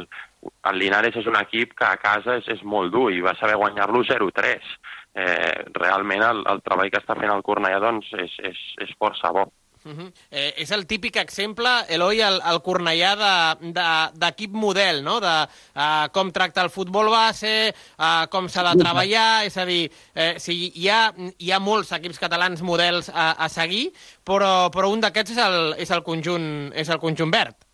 el 0.69 0.79
Linares 0.79 1.17
és 1.19 1.27
un 1.29 1.37
equip 1.39 1.75
que 1.77 1.87
a 1.87 1.99
casa 2.01 2.37
és, 2.39 2.47
és 2.55 2.63
molt 2.63 2.93
dur 2.93 3.09
i 3.13 3.23
va 3.25 3.35
saber 3.39 3.59
guanyar-lo 3.59 4.03
0-3. 4.07 4.73
Eh, 5.19 5.65
realment 5.75 6.23
el, 6.23 6.43
el 6.51 6.61
treball 6.63 6.91
que 6.93 7.01
està 7.01 7.15
fent 7.17 7.31
el 7.33 7.43
Cornellà 7.43 7.79
doncs, 7.83 8.11
és, 8.25 8.35
és, 8.51 8.59
és 8.85 8.93
força 8.99 9.33
bo. 9.35 9.49
Uh 9.85 9.91
-huh. 9.93 10.11
eh, 10.29 10.53
és 10.57 10.71
el 10.71 10.85
típic 10.85 11.15
exemple, 11.15 11.69
Eloi, 11.87 12.19
el, 12.19 12.41
el 12.51 12.59
Cornellà 12.61 13.15
d'equip 13.15 14.51
de, 14.51 14.53
de, 14.53 14.59
model, 14.59 15.03
no? 15.03 15.19
de 15.21 15.47
uh, 15.75 16.11
com 16.11 16.31
tracta 16.31 16.61
el 16.61 16.69
futbol 16.69 17.09
base, 17.09 17.73
uh, 17.97 18.27
com 18.29 18.49
s'ha 18.49 18.63
de 18.73 18.83
treballar, 18.83 19.45
és 19.45 19.57
a 19.57 19.65
dir, 19.65 19.89
eh, 20.13 20.35
si 20.37 20.71
hi, 20.75 20.89
ha, 20.89 21.13
hi 21.37 21.51
ha 21.51 21.59
molts 21.59 21.91
equips 21.91 22.19
catalans 22.19 22.61
models 22.61 23.09
a, 23.09 23.31
a 23.31 23.47
seguir, 23.47 23.93
però, 24.23 24.69
però 24.69 24.91
un 24.91 24.99
d'aquests 24.99 25.31
és, 25.31 25.37
el, 25.37 25.75
és, 25.77 25.91
el 25.91 26.03
conjunt, 26.03 26.73
és 26.75 26.89
el 26.89 26.99
conjunt 26.99 27.31
verd. 27.31 27.68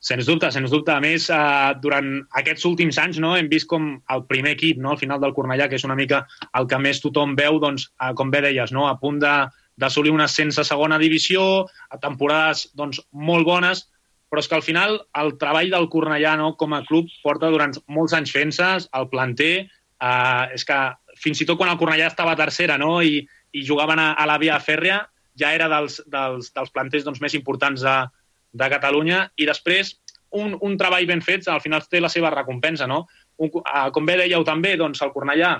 Sens 0.00 0.24
dubte, 0.24 0.48
sens 0.48 0.72
dubte. 0.72 0.94
A 0.94 1.00
més, 1.04 1.28
eh, 1.28 1.72
durant 1.82 2.08
aquests 2.40 2.64
últims 2.64 2.98
anys 2.98 3.18
no, 3.20 3.34
hem 3.36 3.50
vist 3.52 3.68
com 3.68 3.90
el 4.14 4.22
primer 4.30 4.54
equip, 4.56 4.78
no, 4.80 4.94
al 4.94 5.00
final 5.00 5.20
del 5.20 5.34
Cornellà, 5.36 5.68
que 5.68 5.76
és 5.76 5.84
una 5.84 5.96
mica 5.98 6.22
el 6.56 6.66
que 6.66 6.78
més 6.80 7.02
tothom 7.04 7.34
veu, 7.36 7.58
doncs, 7.60 7.90
eh, 8.00 8.12
com 8.16 8.30
bé 8.32 8.40
deies, 8.46 8.72
no, 8.72 8.86
a 8.88 8.96
punt 8.98 9.20
d'assolir 9.20 10.14
un 10.14 10.24
ascens 10.24 10.58
a 10.58 10.64
segona 10.64 10.98
divisió, 10.98 11.66
a 11.90 11.98
temporades 12.00 12.70
doncs, 12.74 13.02
molt 13.12 13.44
bones, 13.44 13.84
però 14.30 14.40
és 14.40 14.48
que 14.48 14.56
al 14.56 14.64
final 14.64 14.96
el 15.20 15.34
treball 15.36 15.68
del 15.74 15.88
Cornellà 15.92 16.32
no, 16.38 16.54
com 16.56 16.72
a 16.72 16.84
club 16.86 17.10
porta 17.22 17.50
durant 17.52 17.76
molts 17.88 18.16
anys 18.16 18.32
fent-se, 18.32 18.70
el 18.96 19.08
planter, 19.12 19.66
eh, 19.68 20.44
és 20.56 20.64
que 20.64 20.78
fins 21.20 21.42
i 21.42 21.48
tot 21.48 21.60
quan 21.60 21.68
el 21.68 21.76
Cornellà 21.76 22.08
estava 22.08 22.32
a 22.32 22.40
tercera 22.40 22.78
no, 22.80 23.02
i, 23.02 23.20
i 23.52 23.66
jugaven 23.66 24.00
a, 24.00 24.14
a 24.16 24.24
la 24.30 24.38
via 24.40 24.56
fèrrea, 24.64 25.02
ja 25.36 25.52
era 25.52 25.68
dels, 25.68 26.00
dels, 26.08 26.54
dels 26.56 26.72
planters 26.72 27.04
doncs, 27.04 27.20
més 27.20 27.36
importants 27.36 27.84
de, 27.84 27.98
de 28.52 28.68
Catalunya 28.72 29.24
i 29.38 29.46
després 29.48 29.94
un, 30.36 30.54
un 30.62 30.76
treball 30.78 31.06
ben 31.08 31.22
fet 31.22 31.48
al 31.48 31.62
final 31.62 31.82
té 31.90 32.00
la 32.00 32.10
seva 32.12 32.30
recompensa, 32.34 32.86
no? 32.90 33.04
Un, 33.40 33.50
uh, 33.62 33.88
com 33.94 34.06
bé 34.06 34.18
dèieu 34.20 34.44
també, 34.46 34.76
doncs 34.78 35.02
el 35.02 35.12
Cornellà 35.14 35.56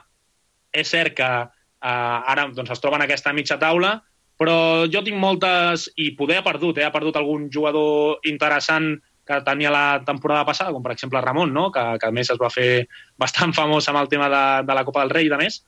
és 0.70 0.90
cert 0.90 1.16
que 1.18 1.26
uh, 1.26 2.30
ara 2.30 2.47
doncs, 2.54 2.70
es 2.70 2.82
troba 2.82 3.00
en 3.00 3.06
aquesta 3.06 3.32
mitja 3.35 3.59
taula, 3.59 3.97
però 4.40 4.87
jo 4.88 5.02
tinc 5.04 5.18
moltes, 5.20 5.88
i 6.00 6.12
poder 6.16 6.40
ha 6.40 6.47
perdut, 6.47 6.78
eh? 6.78 6.87
ha 6.87 6.94
perdut 6.94 7.18
algun 7.18 7.49
jugador 7.52 8.23
interessant 8.30 8.94
que 9.26 9.40
tenia 9.47 9.70
la 9.70 10.00
temporada 10.06 10.47
passada, 10.49 10.73
com 10.73 10.82
per 10.82 10.94
exemple 10.94 11.20
Ramon, 11.20 11.52
no? 11.52 11.68
que, 11.75 11.82
que 12.00 12.09
a 12.09 12.14
més 12.14 12.30
es 12.32 12.40
va 12.40 12.52
fer 12.52 12.87
bastant 13.20 13.52
famós 13.59 13.90
amb 13.90 14.00
el 14.00 14.09
tema 14.12 14.30
de, 14.32 14.44
de 14.66 14.78
la 14.78 14.87
Copa 14.87 15.04
del 15.04 15.12
Rei 15.14 15.28
i 15.28 15.32
de 15.32 15.38
més, 15.40 15.61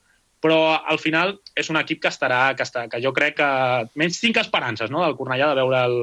però 0.43 0.75
al 0.75 0.99
final 0.99 1.37
és 1.55 1.69
un 1.71 1.79
equip 1.79 2.01
que 2.03 2.11
estarà, 2.11 2.41
que, 2.57 2.65
està, 2.65 2.87
que 2.91 2.99
jo 3.03 3.13
crec 3.15 3.37
que 3.37 3.49
menys 3.99 4.19
tinc 4.19 4.41
esperances 4.41 4.91
no? 4.91 5.03
del 5.05 5.15
Cornellà 5.19 5.53
de 5.53 5.59
veure 5.61 5.83
el, 5.87 5.99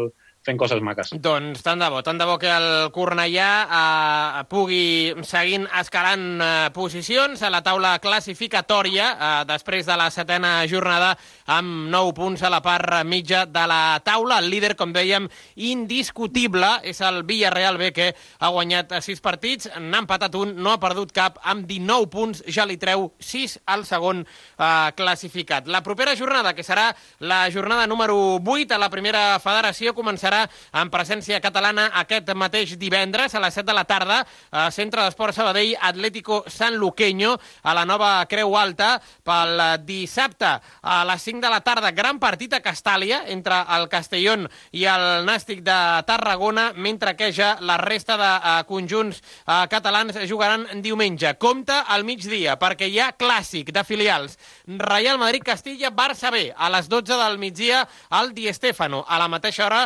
fent 0.46 0.58
coses 0.60 0.80
maques. 0.80 1.12
Doncs 1.20 1.60
tant 1.64 1.80
de 1.80 1.88
bo, 1.92 2.00
tant 2.04 2.20
de 2.20 2.26
bo 2.28 2.38
que 2.40 2.48
el 2.50 2.68
Cornellà 2.94 3.50
eh, 3.64 4.44
pugui 4.50 5.12
seguint 5.28 5.66
escalant 5.80 6.26
eh, 6.40 6.50
posicions 6.76 7.42
a 7.44 7.52
la 7.52 7.60
taula 7.66 7.96
classificatòria 8.00 9.10
eh, 9.12 9.32
després 9.50 9.88
de 9.88 9.98
la 10.00 10.08
setena 10.14 10.54
jornada 10.70 11.12
amb 11.50 11.88
9 11.90 12.14
punts 12.14 12.42
a 12.46 12.50
la 12.52 12.60
part 12.62 13.00
mitja 13.08 13.44
de 13.46 13.64
la 13.66 14.00
taula. 14.04 14.38
El 14.38 14.50
líder, 14.52 14.76
com 14.78 14.92
dèiem, 14.94 15.26
indiscutible 15.56 16.68
és 16.86 17.00
el 17.02 17.22
Villarreal 17.26 17.78
B 17.80 17.90
que 17.96 18.10
ha 18.38 18.50
guanyat 18.54 18.94
6 19.02 19.22
partits, 19.24 19.70
n'ha 19.80 20.04
empatat 20.04 20.36
un, 20.38 20.54
no 20.62 20.70
ha 20.72 20.80
perdut 20.82 21.10
cap, 21.16 21.40
amb 21.42 21.66
19 21.66 22.10
punts 22.12 22.44
ja 22.46 22.66
li 22.68 22.78
treu 22.80 23.08
6 23.18 23.58
al 23.74 23.84
segon 23.88 24.22
eh, 24.22 24.90
classificat. 24.96 25.66
La 25.66 25.82
propera 25.82 26.14
jornada, 26.16 26.54
que 26.54 26.66
serà 26.66 26.90
la 27.18 27.42
jornada 27.50 27.88
número 27.90 28.38
8 28.38 28.76
a 28.76 28.80
la 28.80 28.90
primera 28.92 29.24
federació, 29.42 29.94
començarà 29.96 30.44
en 30.78 30.92
presència 30.92 31.40
catalana 31.42 31.88
aquest 32.04 32.30
mateix 32.38 32.76
divendres 32.78 33.34
a 33.34 33.42
les 33.42 33.58
7 33.58 33.66
de 33.70 33.76
la 33.76 33.86
tarda 33.88 34.22
a 34.50 34.68
Centre 34.70 35.02
d'Esport 35.02 35.34
Sabadell 35.34 35.74
Atlético 35.80 36.44
San 36.46 36.76
Luqueño 36.76 37.36
a 37.62 37.74
la 37.74 37.84
nova 37.84 38.12
Creu 38.30 38.56
Alta 38.56 38.94
pel 39.26 39.58
dissabte 39.86 40.54
a 40.82 41.02
les 41.08 41.22
5 41.22 41.39
de 41.40 41.50
la 41.50 41.60
tarda. 41.60 41.90
Gran 41.96 42.18
partit 42.20 42.54
a 42.54 42.62
Castàlia 42.64 43.22
entre 43.32 43.62
el 43.76 43.88
Castellón 43.92 44.46
i 44.72 44.84
el 44.90 45.24
Nàstic 45.26 45.64
de 45.66 45.78
Tarragona, 46.06 46.70
mentre 46.76 47.16
que 47.16 47.32
ja 47.32 47.56
la 47.60 47.78
resta 47.80 48.16
de 48.20 48.30
uh, 48.30 48.54
conjunts 48.68 49.20
uh, 49.20 49.64
catalans 49.70 50.18
jugaran 50.28 50.66
diumenge. 50.82 51.34
Compte 51.40 51.74
al 51.74 52.04
migdia, 52.04 52.58
perquè 52.60 52.88
hi 52.90 53.00
ha 53.00 53.12
clàssic 53.16 53.72
de 53.72 53.84
filials. 53.84 54.36
Real 54.66 55.18
Madrid-Castilla, 55.18 55.90
Barça 55.90 56.30
B, 56.30 56.50
a 56.56 56.70
les 56.70 56.88
12 56.88 57.16
del 57.16 57.38
migdia 57.38 57.86
al 58.10 58.34
Di 58.34 58.52
Stéfano. 58.52 59.04
A 59.08 59.18
la 59.18 59.28
mateixa 59.28 59.66
hora, 59.66 59.84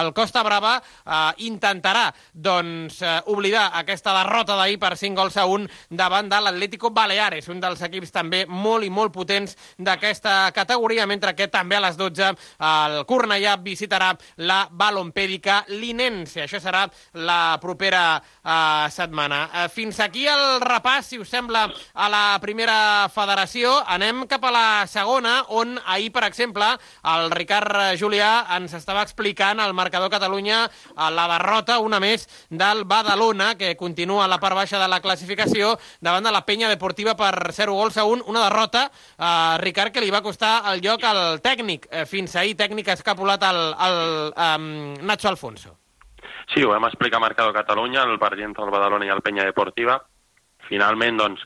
el 0.00 0.12
Costa 0.14 0.42
Brava 0.42 0.76
eh, 0.78 1.46
intentarà 1.46 2.08
doncs, 2.32 3.00
eh, 3.02 3.20
oblidar 3.26 3.70
aquesta 3.80 4.14
derrota 4.16 4.56
d'ahir 4.56 4.78
per 4.80 4.96
5 4.96 5.16
gols 5.18 5.36
a 5.36 5.46
1 5.46 5.68
davant 5.90 6.28
de 6.30 6.40
l'Atlético 6.40 6.90
Baleares, 6.90 7.48
un 7.52 7.60
dels 7.60 7.82
equips 7.82 8.14
també 8.14 8.44
molt 8.46 8.86
i 8.86 8.90
molt 8.90 9.12
potents 9.14 9.56
d'aquesta 9.78 10.52
categoria, 10.52 10.85
mentre 11.06 11.34
que 11.34 11.48
també 11.48 11.76
a 11.76 11.80
les 11.80 11.96
12 11.96 12.28
el 12.58 13.04
Cornellà 13.06 13.56
visitarà 13.62 14.12
la 14.36 14.68
balompèdica 14.70 15.64
Linense. 15.68 16.42
Això 16.44 16.60
serà 16.60 16.86
la 17.12 17.58
propera 17.60 18.20
eh, 18.20 18.90
setmana. 18.90 19.48
Eh, 19.52 19.68
fins 19.68 19.98
aquí 20.00 20.26
el 20.26 20.60
repàs, 20.60 21.10
si 21.10 21.18
us 21.18 21.28
sembla, 21.28 21.66
a 21.94 22.08
la 22.08 22.38
primera 22.40 23.08
federació. 23.12 23.72
Anem 23.86 24.26
cap 24.30 24.44
a 24.44 24.52
la 24.54 24.66
segona, 24.86 25.42
on 25.48 25.78
ahir, 25.84 26.12
per 26.12 26.24
exemple, 26.24 26.66
el 27.16 27.30
Ricard 27.30 27.98
Julià 27.98 28.46
ens 28.56 28.74
estava 28.76 29.02
explicant 29.02 29.60
el 29.60 29.74
marcador 29.74 30.10
Catalunya 30.10 30.64
a 30.96 31.10
la 31.10 31.26
derrota, 31.34 31.78
una 31.80 32.00
més, 32.00 32.28
del 32.50 32.84
Badalona, 32.84 33.54
que 33.56 33.74
continua 33.76 34.24
a 34.24 34.30
la 34.30 34.40
part 34.42 34.56
baixa 34.56 34.80
de 34.80 34.88
la 34.88 35.00
classificació, 35.00 35.74
davant 36.00 36.24
de 36.24 36.32
la 36.32 36.44
penya 36.46 36.70
deportiva 36.70 37.16
per 37.16 37.52
0 37.52 37.74
gols 37.74 37.96
a 37.96 38.04
1. 38.04 38.24
Una 38.26 38.44
derrota, 38.46 38.90
eh, 39.18 39.58
Ricard, 39.62 39.92
que 39.92 40.00
li 40.00 40.10
va 40.10 40.22
costar 40.22 40.72
el 40.72 40.75
lloc 40.84 41.04
al 41.04 41.40
tècnic. 41.44 41.88
Eh, 41.90 42.04
fins 42.08 42.36
ahir 42.36 42.56
tècnic 42.58 42.88
escapulat 42.94 43.42
al, 43.46 43.60
al 43.74 43.98
um, 44.32 44.70
Nacho 45.06 45.28
Alfonso. 45.28 45.76
Sí, 46.52 46.62
ho 46.62 46.70
vam 46.70 46.86
explicar 46.86 47.18
a 47.18 47.26
Marcador 47.26 47.54
Catalunya, 47.54 48.04
el 48.04 48.18
partit 48.22 48.44
entre 48.46 48.64
el 48.64 48.72
Badalona 48.74 49.06
i 49.06 49.12
el 49.14 49.22
Penya 49.22 49.46
Deportiva. 49.46 49.98
Finalment, 50.68 51.18
doncs, 51.18 51.42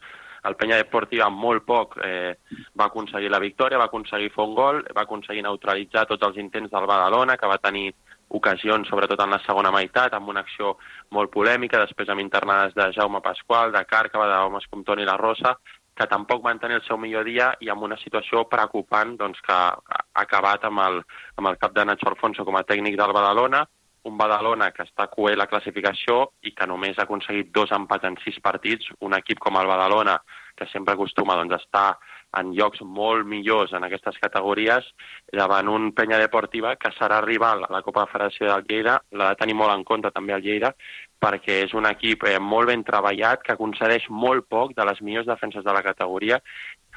el 0.49 0.57
Penya 0.57 0.79
Deportiva 0.81 1.27
amb 1.27 1.41
molt 1.41 1.65
poc 1.69 1.97
eh, 2.05 2.37
va 2.79 2.87
aconseguir 2.89 3.31
la 3.33 3.41
victòria, 3.43 3.81
va 3.81 3.89
aconseguir 3.91 4.31
fer 4.35 4.45
un 4.45 4.55
gol, 4.57 4.85
va 4.97 5.05
aconseguir 5.05 5.45
neutralitzar 5.45 6.07
tots 6.09 6.29
els 6.29 6.39
intents 6.41 6.73
del 6.73 6.89
Badalona, 6.89 7.37
que 7.37 7.51
va 7.51 7.61
tenir 7.61 7.91
ocasions, 8.31 8.89
sobretot 8.89 9.21
en 9.25 9.35
la 9.35 9.41
segona 9.45 9.73
meitat, 9.75 10.15
amb 10.15 10.31
una 10.31 10.45
acció 10.45 10.77
molt 11.17 11.33
polèmica, 11.35 11.81
després 11.83 12.09
amb 12.09 12.23
internades 12.23 12.77
de 12.77 12.87
Jaume 12.95 13.21
Pasqual, 13.25 13.73
de 13.75 13.83
Càrcava, 13.91 14.29
d'homes 14.31 14.69
com 14.71 14.85
Toni 14.87 15.05
La 15.09 15.19
Rosa, 15.19 15.57
que 16.01 16.07
tampoc 16.09 16.41
van 16.41 16.59
tenir 16.59 16.79
el 16.79 16.87
seu 16.87 16.97
millor 16.97 17.27
dia 17.29 17.51
i 17.61 17.69
amb 17.69 17.85
una 17.85 17.99
situació 18.01 18.47
preocupant 18.49 19.19
doncs, 19.21 19.43
que 19.45 19.53
ha 19.53 19.99
acabat 20.23 20.65
amb 20.65 20.81
el, 20.87 21.03
amb 21.37 21.51
el 21.51 21.59
cap 21.61 21.75
de 21.77 21.85
Nacho 21.85 22.09
Alfonso 22.09 22.47
com 22.49 22.57
a 22.57 22.65
tècnic 22.65 22.97
del 22.97 23.13
Badalona, 23.13 23.67
un 24.09 24.17
Badalona 24.17 24.71
que 24.73 24.87
està 24.87 25.11
coent 25.13 25.37
la 25.37 25.49
classificació 25.51 26.23
i 26.49 26.55
que 26.57 26.69
només 26.71 26.97
ha 26.97 27.05
aconseguit 27.05 27.51
dos 27.53 27.75
empats 27.77 28.09
en 28.09 28.17
sis 28.25 28.39
partits, 28.41 28.89
un 29.05 29.13
equip 29.19 29.43
com 29.45 29.61
el 29.61 29.69
Badalona, 29.69 30.17
que 30.57 30.71
sempre 30.73 30.97
acostuma 30.97 31.37
doncs, 31.37 31.59
a 31.59 31.61
estar 31.61 31.89
en 32.39 32.53
llocs 32.55 32.83
molt 32.87 33.27
millors 33.27 33.73
en 33.75 33.85
aquestes 33.85 34.19
categories, 34.23 34.87
davant 35.35 35.69
un 35.69 35.91
penya 35.97 36.19
deportiva 36.21 36.77
que 36.77 36.93
serà 36.97 37.21
rival 37.25 37.65
a 37.67 37.73
la 37.73 37.83
Copa 37.83 38.05
de 38.05 38.13
Federació 38.13 38.51
del 38.51 38.67
Lleida, 38.69 38.99
l'ha 39.13 39.33
de 39.33 39.41
tenir 39.41 39.57
molt 39.59 39.75
en 39.75 39.85
compte 39.85 40.13
també 40.15 40.37
el 40.37 40.45
Lleida, 40.45 40.73
perquè 41.21 41.61
és 41.67 41.75
un 41.77 41.87
equip 41.91 42.25
eh, 42.29 42.39
molt 42.41 42.71
ben 42.71 42.85
treballat, 42.87 43.43
que 43.45 43.59
concedeix 43.59 44.07
molt 44.11 44.47
poc 44.49 44.77
de 44.77 44.87
les 44.89 45.03
millors 45.03 45.29
defenses 45.29 45.65
de 45.65 45.75
la 45.75 45.83
categoria, 45.85 46.41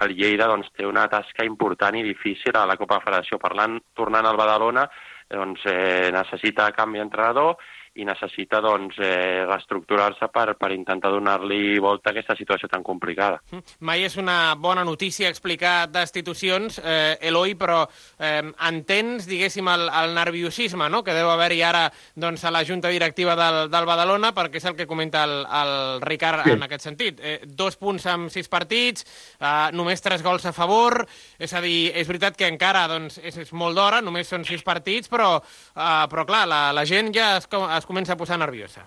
el 0.02 0.16
Lleida 0.18 0.48
doncs, 0.50 0.70
té 0.78 0.86
una 0.88 1.08
tasca 1.10 1.46
important 1.46 1.98
i 1.98 2.06
difícil 2.06 2.56
a 2.58 2.66
la 2.70 2.78
Copa 2.78 3.00
de 3.00 3.08
Federació. 3.08 3.40
Parlant, 3.42 3.80
tornant 3.98 4.26
al 4.26 4.40
Badalona, 4.40 4.88
doncs, 5.30 5.66
eh, 5.70 6.10
necessita 6.14 6.72
canvi 6.76 7.02
d'entrenador 7.02 7.58
i 7.96 8.06
necessita 8.06 8.58
doncs, 8.64 8.98
eh, 8.98 9.44
reestructurar-se 9.46 10.28
per, 10.34 10.56
per 10.58 10.72
intentar 10.74 11.12
donar-li 11.14 11.78
volta 11.82 12.10
a 12.10 12.14
aquesta 12.14 12.34
situació 12.36 12.70
tan 12.70 12.82
complicada. 12.86 13.38
Mai 13.86 14.02
és 14.08 14.16
una 14.18 14.56
bona 14.58 14.82
notícia 14.88 15.30
explicar 15.30 15.92
destitucions, 15.94 16.80
eh, 16.82 17.18
Eloi, 17.30 17.54
però 17.60 17.84
eh, 18.18 18.42
entens, 18.70 19.28
diguéssim, 19.30 19.70
el, 19.70 19.86
el 19.90 20.16
nerviosisme 20.18 20.90
no? 20.90 21.04
que 21.06 21.14
deu 21.14 21.30
haver-hi 21.30 21.62
ara 21.62 21.84
doncs, 22.16 22.44
a 22.44 22.54
la 22.54 22.64
Junta 22.66 22.90
Directiva 22.90 23.36
del, 23.38 23.70
del 23.70 23.90
Badalona, 23.90 24.34
perquè 24.34 24.58
és 24.58 24.66
el 24.72 24.78
que 24.80 24.90
comenta 24.90 25.24
el, 25.28 25.36
el 25.46 26.02
Ricard 26.02 26.48
sí. 26.48 26.56
en 26.58 26.66
aquest 26.66 26.90
sentit. 26.90 27.22
Eh, 27.22 27.38
dos 27.46 27.78
punts 27.78 28.10
amb 28.10 28.34
sis 28.34 28.50
partits, 28.50 29.06
eh, 29.38 29.70
només 29.78 30.02
tres 30.02 30.26
gols 30.26 30.50
a 30.50 30.56
favor, 30.56 31.04
és 31.38 31.54
a 31.54 31.62
dir, 31.62 31.94
és 31.94 32.10
veritat 32.10 32.38
que 32.40 32.50
encara 32.50 32.88
doncs, 32.90 33.20
és, 33.22 33.38
és 33.46 33.54
molt 33.54 33.78
d'hora, 33.78 34.02
només 34.02 34.34
són 34.34 34.48
sis 34.50 34.66
partits, 34.66 35.12
però, 35.14 35.36
eh, 35.78 36.04
però 36.10 36.26
clar, 36.26 36.48
la, 36.50 36.64
la 36.74 36.88
gent 36.90 37.14
ja 37.14 37.36
es, 37.38 37.46
es 37.78 37.83
es 37.84 37.90
comença 37.90 38.16
a 38.16 38.20
posar 38.20 38.40
nerviosa. 38.40 38.86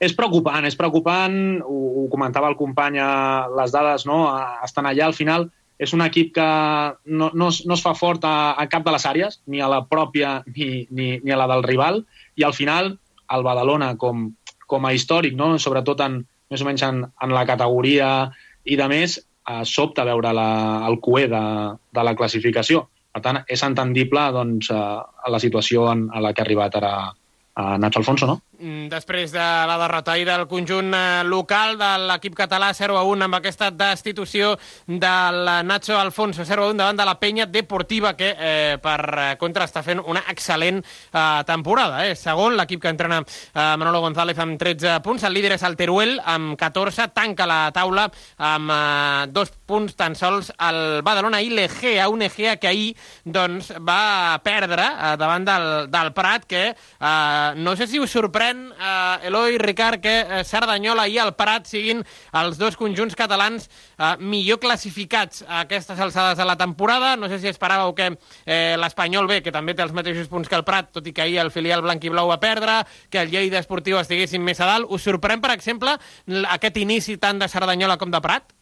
És 0.00 0.12
preocupant, 0.16 0.64
és 0.68 0.76
preocupant, 0.76 1.34
ho, 1.60 1.78
ho 2.02 2.04
comentava 2.12 2.48
el 2.52 2.56
company, 2.56 2.98
les 3.56 3.72
dades 3.72 4.06
no, 4.08 4.22
estan 4.64 4.88
allà 4.88 5.08
al 5.08 5.16
final, 5.16 5.48
és 5.80 5.92
un 5.96 6.04
equip 6.04 6.34
que 6.36 6.48
no, 7.08 7.30
no, 7.32 7.48
es, 7.48 7.62
no 7.68 7.76
es 7.76 7.84
fa 7.84 7.94
fort 7.96 8.24
a, 8.28 8.52
a 8.60 8.66
cap 8.68 8.84
de 8.84 8.92
les 8.92 9.06
àrees, 9.08 9.40
ni 9.48 9.60
a 9.64 9.68
la 9.72 9.80
pròpia 9.88 10.40
ni, 10.52 10.86
ni, 10.92 11.14
ni 11.24 11.32
a 11.32 11.38
la 11.40 11.48
del 11.52 11.64
rival, 11.64 12.02
i 12.36 12.44
al 12.44 12.56
final 12.56 12.94
el 13.32 13.44
Badalona 13.46 13.94
com, 14.00 14.28
com 14.68 14.88
a 14.88 14.92
històric, 14.96 15.36
no? 15.36 15.54
sobretot 15.60 16.04
en, 16.04 16.20
més 16.52 16.60
o 16.60 16.68
menys 16.68 16.84
en, 16.84 17.04
en 17.08 17.36
la 17.36 17.46
categoria 17.48 18.10
i 18.68 18.76
de 18.76 18.88
més, 18.92 19.16
eh, 19.20 19.62
sobta 19.64 20.04
veure 20.08 20.34
la, 20.36 20.50
el 20.88 21.00
cué 21.00 21.26
de, 21.32 21.44
de 21.96 22.04
la 22.04 22.16
classificació. 22.18 22.84
Per 23.10 23.24
tant, 23.24 23.40
és 23.48 23.64
entendible 23.66 24.28
doncs, 24.36 24.68
eh, 24.72 25.30
la 25.32 25.40
situació 25.40 25.88
en, 25.92 26.08
a 26.12 26.20
la 26.24 26.34
que 26.34 26.44
ha 26.44 26.48
arribat 26.48 26.76
ara 26.80 26.94
a 27.60 27.78
Nacho 27.78 27.98
Alfonso, 27.98 28.26
no? 28.26 28.40
Mm, 28.60 28.90
després 28.92 29.32
de 29.32 29.40
la 29.40 29.76
derrota 29.80 30.18
i 30.20 30.24
del 30.28 30.42
conjunt 30.44 30.92
eh, 30.92 31.22
local 31.24 31.78
de 31.80 31.88
l'equip 32.10 32.34
català 32.36 32.68
0 32.76 32.98
a 33.00 33.04
1 33.08 33.24
amb 33.24 33.38
aquesta 33.38 33.70
destitució 33.72 34.50
del 34.84 35.48
Nacho 35.64 35.96
Alfonso 35.96 36.44
0 36.44 36.66
a 36.66 36.72
1 36.74 36.76
davant 36.76 36.98
de 36.98 37.06
la 37.08 37.14
penya 37.16 37.46
deportiva 37.48 38.12
que 38.18 38.34
eh, 38.36 38.76
per 38.82 38.98
eh, 39.00 39.28
contra 39.40 39.64
està 39.64 39.80
fent 39.86 40.02
una 40.04 40.20
excel·lent 40.28 40.82
eh, 40.82 41.22
temporada. 41.48 42.02
Eh? 42.04 42.12
Segon, 42.20 42.58
l'equip 42.58 42.82
que 42.82 42.92
entrena 42.92 43.22
eh, 43.22 43.64
Manolo 43.80 44.02
González 44.04 44.36
amb 44.44 44.60
13 44.60 44.98
punts, 45.08 45.24
el 45.24 45.32
líder 45.38 45.54
és 45.56 45.64
el 45.64 45.78
Teruel 45.80 46.18
amb 46.20 46.52
14, 46.60 47.08
tanca 47.16 47.48
la 47.48 47.62
taula 47.72 48.10
amb 48.36 48.74
eh, 48.76 49.24
dos 49.32 49.54
punts 49.64 49.96
tan 49.96 50.18
sols 50.18 50.52
el 50.68 51.00
Badalona 51.06 51.40
i 51.40 51.48
l'Egea, 51.54 52.10
un 52.12 52.28
Egea 52.28 52.58
que 52.60 52.68
ahir 52.68 52.92
doncs, 53.24 53.72
va 53.80 54.36
perdre 54.44 54.84
eh, 54.84 55.16
davant 55.16 55.48
del, 55.48 55.66
del 55.88 56.12
Prat, 56.12 56.44
que 56.44 56.64
eh, 56.74 57.50
no 57.56 57.76
sé 57.78 57.88
si 57.88 57.96
us 57.96 58.12
sorprèn, 58.12 58.49
eh, 58.58 59.28
Eloi, 59.28 59.58
Ricard, 59.58 60.00
que 60.02 60.14
eh, 60.20 60.42
Cerdanyola 60.44 61.06
i 61.08 61.18
el 61.22 61.32
Prat 61.38 61.68
siguin 61.70 62.02
els 62.40 62.58
dos 62.60 62.76
conjunts 62.80 63.16
catalans 63.18 63.68
eh, 63.68 64.14
millor 64.18 64.60
classificats 64.62 65.44
a 65.46 65.62
aquestes 65.64 66.00
alçades 66.00 66.38
de 66.38 66.46
la 66.48 66.56
temporada. 66.60 67.14
No 67.16 67.30
sé 67.30 67.40
si 67.42 67.50
esperàveu 67.50 67.94
que 67.98 68.10
eh, 68.10 68.76
l'Espanyol 68.80 69.28
B, 69.30 69.40
que 69.44 69.54
també 69.54 69.74
té 69.74 69.84
els 69.86 69.94
mateixos 69.96 70.30
punts 70.32 70.48
que 70.48 70.58
el 70.58 70.66
Prat, 70.66 70.92
tot 70.96 71.06
i 71.06 71.14
que 71.16 71.26
ahir 71.26 71.40
el 71.44 71.52
filial 71.54 71.82
blanc 71.86 72.04
i 72.04 72.12
blau 72.12 72.30
va 72.30 72.40
perdre, 72.42 72.80
que 73.10 73.22
el 73.22 73.32
Lleida 73.32 73.60
Esportiu 73.62 74.00
estiguessin 74.00 74.44
més 74.44 74.60
a 74.60 74.70
dalt. 74.70 74.90
Us 74.90 75.06
sorprèn, 75.06 75.42
per 75.42 75.54
exemple, 75.56 75.96
aquest 76.56 76.80
inici 76.82 77.18
tant 77.20 77.40
de 77.40 77.48
Cerdanyola 77.50 77.98
com 78.00 78.10
de 78.10 78.22
Prat? 78.24 78.54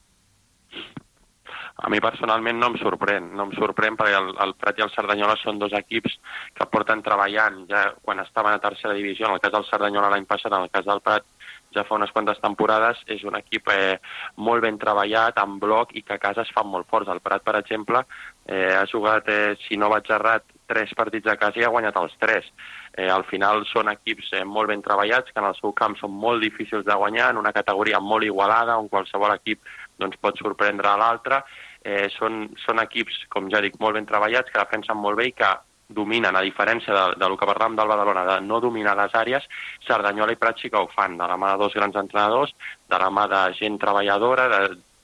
A 1.78 1.88
mi 1.92 2.00
personalment 2.02 2.58
no 2.58 2.72
em 2.72 2.76
sorprèn, 2.80 3.28
no 3.38 3.44
em 3.46 3.52
sorprèn 3.54 3.94
perquè 3.98 4.16
el, 4.18 4.32
el 4.42 4.54
Prat 4.58 4.80
i 4.80 4.82
el 4.82 4.90
Cerdanyola 4.90 5.36
són 5.38 5.60
dos 5.62 5.76
equips 5.78 6.16
que 6.58 6.66
porten 6.72 7.04
treballant 7.06 7.60
ja 7.70 7.84
quan 8.02 8.18
estaven 8.18 8.56
a 8.56 8.62
tercera 8.64 8.96
divisió, 8.98 9.28
en 9.28 9.36
el 9.36 9.42
cas 9.44 9.54
del 9.54 9.66
Cerdanyola 9.68 10.10
l'any 10.10 10.26
passat, 10.26 10.50
en 10.50 10.66
el 10.66 10.72
cas 10.74 10.88
del 10.88 11.02
Prat 11.06 11.28
ja 11.76 11.84
fa 11.84 11.94
unes 11.94 12.10
quantes 12.10 12.40
temporades, 12.42 12.98
és 13.06 13.22
un 13.28 13.36
equip 13.38 13.70
eh, 13.70 13.98
molt 14.42 14.64
ben 14.64 14.78
treballat, 14.80 15.38
en 15.38 15.58
bloc 15.62 15.94
i 15.94 16.02
que 16.02 16.16
a 16.16 16.22
casa 16.22 16.42
es 16.42 16.52
fan 16.56 16.66
molt 16.66 16.88
forts. 16.90 17.10
El 17.12 17.20
Prat, 17.24 17.44
per 17.44 17.58
exemple, 17.60 18.02
eh, 18.48 18.72
ha 18.74 18.86
jugat, 18.90 19.28
eh, 19.28 19.54
si 19.66 19.76
no 19.76 19.90
vaig 19.92 20.08
errat, 20.10 20.48
tres 20.68 20.92
partits 20.96 21.28
a 21.28 21.36
casa 21.40 21.60
i 21.60 21.64
ha 21.64 21.72
guanyat 21.72 21.96
els 22.00 22.16
tres. 22.20 22.48
Eh, 22.96 23.08
al 23.12 23.24
final 23.28 23.62
són 23.68 23.92
equips 23.92 24.32
eh, 24.36 24.44
molt 24.44 24.72
ben 24.72 24.82
treballats, 24.84 25.32
que 25.32 25.40
en 25.40 25.48
el 25.48 25.56
seu 25.60 25.72
camp 25.76 25.96
són 26.00 26.12
molt 26.12 26.42
difícils 26.44 26.84
de 26.88 26.96
guanyar, 26.96 27.30
en 27.32 27.40
una 27.44 27.54
categoria 27.56 28.00
molt 28.00 28.26
igualada, 28.26 28.78
on 28.80 28.90
qualsevol 28.92 29.36
equip 29.36 29.62
doncs, 29.98 30.18
pot 30.20 30.40
sorprendre 30.40 30.88
a 30.90 30.98
l'altre. 31.00 31.42
Eh, 31.86 32.08
són, 32.10 32.48
són 32.64 32.82
equips, 32.82 33.24
com 33.32 33.48
ja 33.52 33.62
dic, 33.64 33.78
molt 33.80 33.96
ben 33.98 34.06
treballats, 34.08 34.50
que 34.52 34.60
defensen 34.60 34.98
molt 34.98 35.18
bé 35.20 35.28
i 35.30 35.34
que 35.36 35.50
dominen, 35.88 36.36
a 36.36 36.44
diferència 36.44 36.92
de, 36.92 37.04
de 37.20 37.28
lo 37.30 37.38
que 37.38 37.48
parlàvem 37.48 37.78
del 37.78 37.88
Badalona, 37.88 38.24
de 38.28 38.36
no 38.44 38.60
dominar 38.60 38.96
les 38.98 39.14
àrees, 39.16 39.46
Cerdanyola 39.86 40.34
i 40.34 40.40
Prat 40.40 40.60
sí 40.60 40.68
que 40.68 40.80
ho 40.80 40.90
fan, 40.92 41.16
de 41.16 41.28
la 41.30 41.38
mà 41.40 41.54
de 41.54 41.62
dos 41.62 41.76
grans 41.78 41.96
entrenadors, 41.96 42.52
de 42.90 43.00
la 43.00 43.08
mà 43.14 43.24
de 43.30 43.40
gent 43.56 43.78
treballadora, 43.80 44.48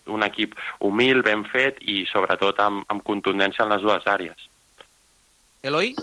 d'un 0.05 0.27
equip 0.27 0.53
humil, 0.85 1.23
ben 1.25 1.47
fet 1.49 1.81
i 1.89 2.03
sobretot 2.11 2.61
amb, 2.61 2.85
amb 2.93 3.05
contundència 3.07 3.65
en 3.65 3.73
les 3.73 3.85
dues 3.85 4.05
àrees. 4.11 4.51
Eloi? 5.65 5.95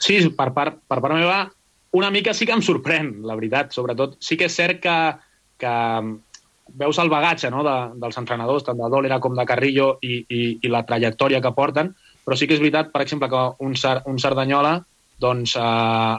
Sí, 0.00 0.16
per 0.32 0.48
part, 0.56 0.80
per 0.88 1.02
part 1.04 1.14
meva, 1.18 1.44
una 1.92 2.10
mica 2.10 2.32
sí 2.32 2.48
que 2.48 2.56
em 2.56 2.64
sorprèn, 2.64 3.18
la 3.28 3.36
veritat, 3.36 3.74
sobretot. 3.76 4.16
Sí 4.24 4.38
que 4.40 4.48
és 4.48 4.56
cert 4.56 4.80
que, 4.80 4.96
que 5.60 5.74
veus 6.68 6.98
el 7.02 7.10
bagatge 7.12 7.50
no, 7.50 7.62
de, 7.66 7.76
dels 8.00 8.18
entrenadors, 8.20 8.64
tant 8.66 8.78
de 8.78 8.90
Dòlera 8.90 9.20
com 9.20 9.34
de 9.36 9.46
Carrillo, 9.48 9.96
i, 10.02 10.22
i, 10.28 10.42
i 10.62 10.72
la 10.72 10.84
trajectòria 10.88 11.42
que 11.42 11.54
porten, 11.56 11.92
però 12.22 12.38
sí 12.38 12.46
que 12.46 12.56
és 12.56 12.62
veritat, 12.62 12.92
per 12.92 13.02
exemple, 13.02 13.28
que 13.28 13.42
un, 13.66 13.74
un 14.06 14.20
Cerdanyola 14.22 14.76
doncs, 15.22 15.56
eh, 15.58 16.14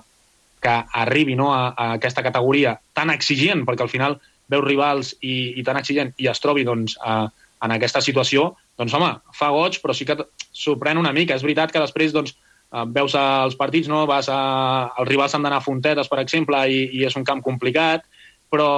que 0.64 0.76
arribi 1.04 1.36
no, 1.36 1.52
a, 1.54 1.74
a 1.76 1.90
aquesta 2.00 2.24
categoria 2.24 2.78
tan 2.96 3.12
exigent, 3.12 3.66
perquè 3.68 3.84
al 3.84 3.92
final 3.92 4.20
veus 4.52 4.66
rivals 4.66 5.14
i, 5.22 5.60
i 5.60 5.64
tan 5.66 5.80
exigent 5.80 6.14
i 6.20 6.30
es 6.32 6.40
trobi 6.44 6.64
doncs, 6.68 6.96
a, 7.02 7.26
en 7.64 7.76
aquesta 7.76 8.02
situació, 8.04 8.54
doncs 8.80 8.96
home, 8.96 9.12
fa 9.36 9.52
goig, 9.56 9.80
però 9.84 9.96
sí 9.96 10.08
que 10.08 10.18
sorprèn 10.52 11.00
una 11.00 11.14
mica. 11.16 11.36
És 11.36 11.46
veritat 11.46 11.72
que 11.72 11.84
després 11.84 12.16
doncs, 12.16 12.36
eh, 12.72 12.86
veus 12.96 13.16
els 13.20 13.56
partits, 13.60 13.92
no? 13.92 14.04
Vas 14.10 14.30
a, 14.32 14.42
els 15.00 15.10
rivals 15.10 15.36
han 15.36 15.46
d'anar 15.46 15.62
a 15.62 15.66
Fontetes, 15.66 16.12
per 16.12 16.20
exemple, 16.24 16.60
i, 16.68 16.88
i 17.00 17.06
és 17.08 17.16
un 17.20 17.28
camp 17.28 17.44
complicat, 17.46 18.08
però, 18.54 18.70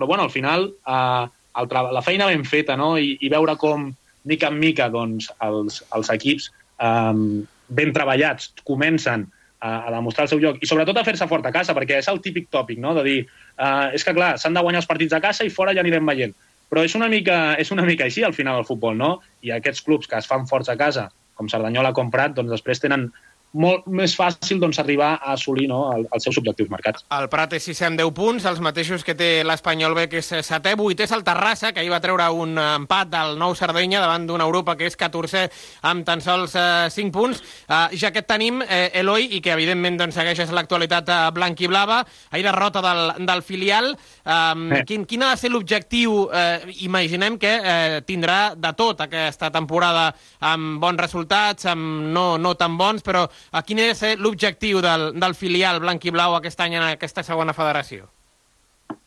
però 0.00 0.08
bueno, 0.08 0.24
al 0.24 0.32
final 0.32 0.70
eh, 0.88 1.26
el 1.60 1.68
la 1.92 2.00
feina 2.00 2.26
ben 2.30 2.46
feta 2.48 2.76
no? 2.80 2.94
I, 2.96 3.18
i 3.20 3.28
veure 3.28 3.52
com, 3.60 3.90
mica 4.24 4.48
en 4.48 4.56
mica, 4.58 4.88
doncs, 4.88 5.28
els, 5.44 5.82
els 5.92 6.12
equips 6.16 6.48
eh, 6.80 7.44
ben 7.68 7.92
treballats 7.92 8.54
comencen 8.64 9.26
a, 9.60 9.84
a 9.84 9.92
demostrar 9.92 10.24
el 10.24 10.32
seu 10.32 10.40
lloc 10.40 10.64
i 10.64 10.68
sobretot 10.70 10.96
a 10.96 11.04
fer-se 11.04 11.28
fort 11.28 11.44
a 11.44 11.52
casa, 11.52 11.76
perquè 11.76 12.00
és 12.00 12.08
el 12.08 12.22
típic 12.24 12.48
tòpic, 12.48 12.80
no?, 12.80 12.94
de 12.96 13.04
dir, 13.04 13.18
eh, 13.60 13.86
és 13.92 14.06
que 14.06 14.16
clar, 14.16 14.38
s'han 14.40 14.56
de 14.56 14.64
guanyar 14.64 14.80
els 14.80 14.88
partits 14.88 15.12
a 15.12 15.20
casa 15.20 15.44
i 15.44 15.52
fora 15.52 15.76
ja 15.76 15.84
anirem 15.84 16.08
veient. 16.08 16.32
Però 16.70 16.80
és 16.86 16.94
una 16.96 17.10
mica, 17.12 17.58
és 17.60 17.72
una 17.74 17.84
mica 17.84 18.06
així 18.06 18.24
al 18.24 18.32
final 18.32 18.62
el 18.62 18.66
futbol, 18.66 18.96
no? 18.96 19.18
I 19.44 19.52
aquests 19.52 19.84
clubs 19.84 20.08
que 20.08 20.16
es 20.16 20.28
fan 20.30 20.46
forts 20.48 20.70
a 20.70 20.78
casa 20.80 21.10
com 21.40 21.48
Cerdanyola 21.48 21.94
com 21.96 22.10
Prat, 22.12 22.34
doncs 22.36 22.52
després 22.52 22.82
tenen 22.82 23.06
molt 23.52 23.86
més 23.90 24.12
fàcil 24.14 24.60
doncs, 24.62 24.78
arribar 24.78 25.16
a 25.18 25.34
assolir 25.34 25.66
no, 25.70 25.80
el, 25.94 26.04
els 26.14 26.26
seus 26.26 26.38
objectius 26.38 26.70
marcats. 26.70 27.02
El 27.16 27.26
Prat 27.32 27.56
és 27.58 27.66
6 27.66 27.82
amb 27.88 27.98
10 27.98 28.12
punts, 28.14 28.46
els 28.46 28.60
mateixos 28.62 29.02
que 29.06 29.16
té 29.18 29.30
l'Espanyol 29.46 29.96
B, 29.96 30.06
que 30.12 30.20
és 30.22 30.30
7è, 30.30 30.76
8è 30.78 31.06
és 31.08 31.14
el 31.16 31.24
Terrassa, 31.26 31.72
que 31.74 31.82
ahir 31.82 31.90
va 31.90 32.00
treure 32.02 32.28
un 32.30 32.54
empat 32.60 33.10
del 33.10 33.34
nou 33.40 33.56
Sardenya 33.58 34.02
davant 34.04 34.28
d'una 34.28 34.46
Europa 34.46 34.76
que 34.78 34.86
és 34.86 34.98
14è 34.98 35.48
amb 35.90 36.06
tan 36.06 36.22
sols 36.22 36.54
eh, 36.54 36.86
5 36.94 37.14
punts. 37.14 37.42
Eh, 37.66 37.98
ja 37.98 38.12
que 38.14 38.22
tenim 38.22 38.62
eh, 38.62 38.90
Eloi, 39.00 39.26
i 39.34 39.42
que 39.42 39.54
evidentment 39.56 39.98
doncs, 39.98 40.14
segueixes 40.20 40.54
l'actualitat 40.54 41.10
eh, 41.10 41.18
blanc 41.34 41.58
i 41.60 41.70
blava, 41.70 42.04
ahir 42.30 42.46
derrota 42.46 42.84
del, 42.84 43.26
del 43.26 43.42
filial. 43.46 43.92
Eh, 43.96 44.38
eh. 44.78 44.84
Quin, 44.86 45.08
quin 45.10 45.26
ha 45.26 45.34
de 45.34 45.42
ser 45.42 45.50
l'objectiu? 45.50 46.28
Eh, 46.30 46.76
imaginem 46.86 47.38
que 47.40 47.56
eh, 47.58 47.98
tindrà 48.06 48.54
de 48.54 48.74
tot 48.78 49.02
aquesta 49.02 49.50
temporada 49.50 50.10
amb 50.46 50.78
bons 50.82 51.02
resultats, 51.02 51.66
amb 51.66 52.10
no, 52.14 52.26
no 52.38 52.54
tan 52.54 52.78
bons, 52.78 53.02
però 53.02 53.26
a 53.50 53.62
quin 53.66 53.80
és 53.82 54.02
l'objectiu 54.20 54.80
del, 54.84 55.10
del 55.18 55.34
filial 55.34 55.80
blanc 55.82 56.04
i 56.06 56.14
blau 56.14 56.36
aquest 56.36 56.60
any 56.62 56.76
en 56.78 56.86
aquesta 56.86 57.24
segona 57.26 57.56
federació? 57.56 58.08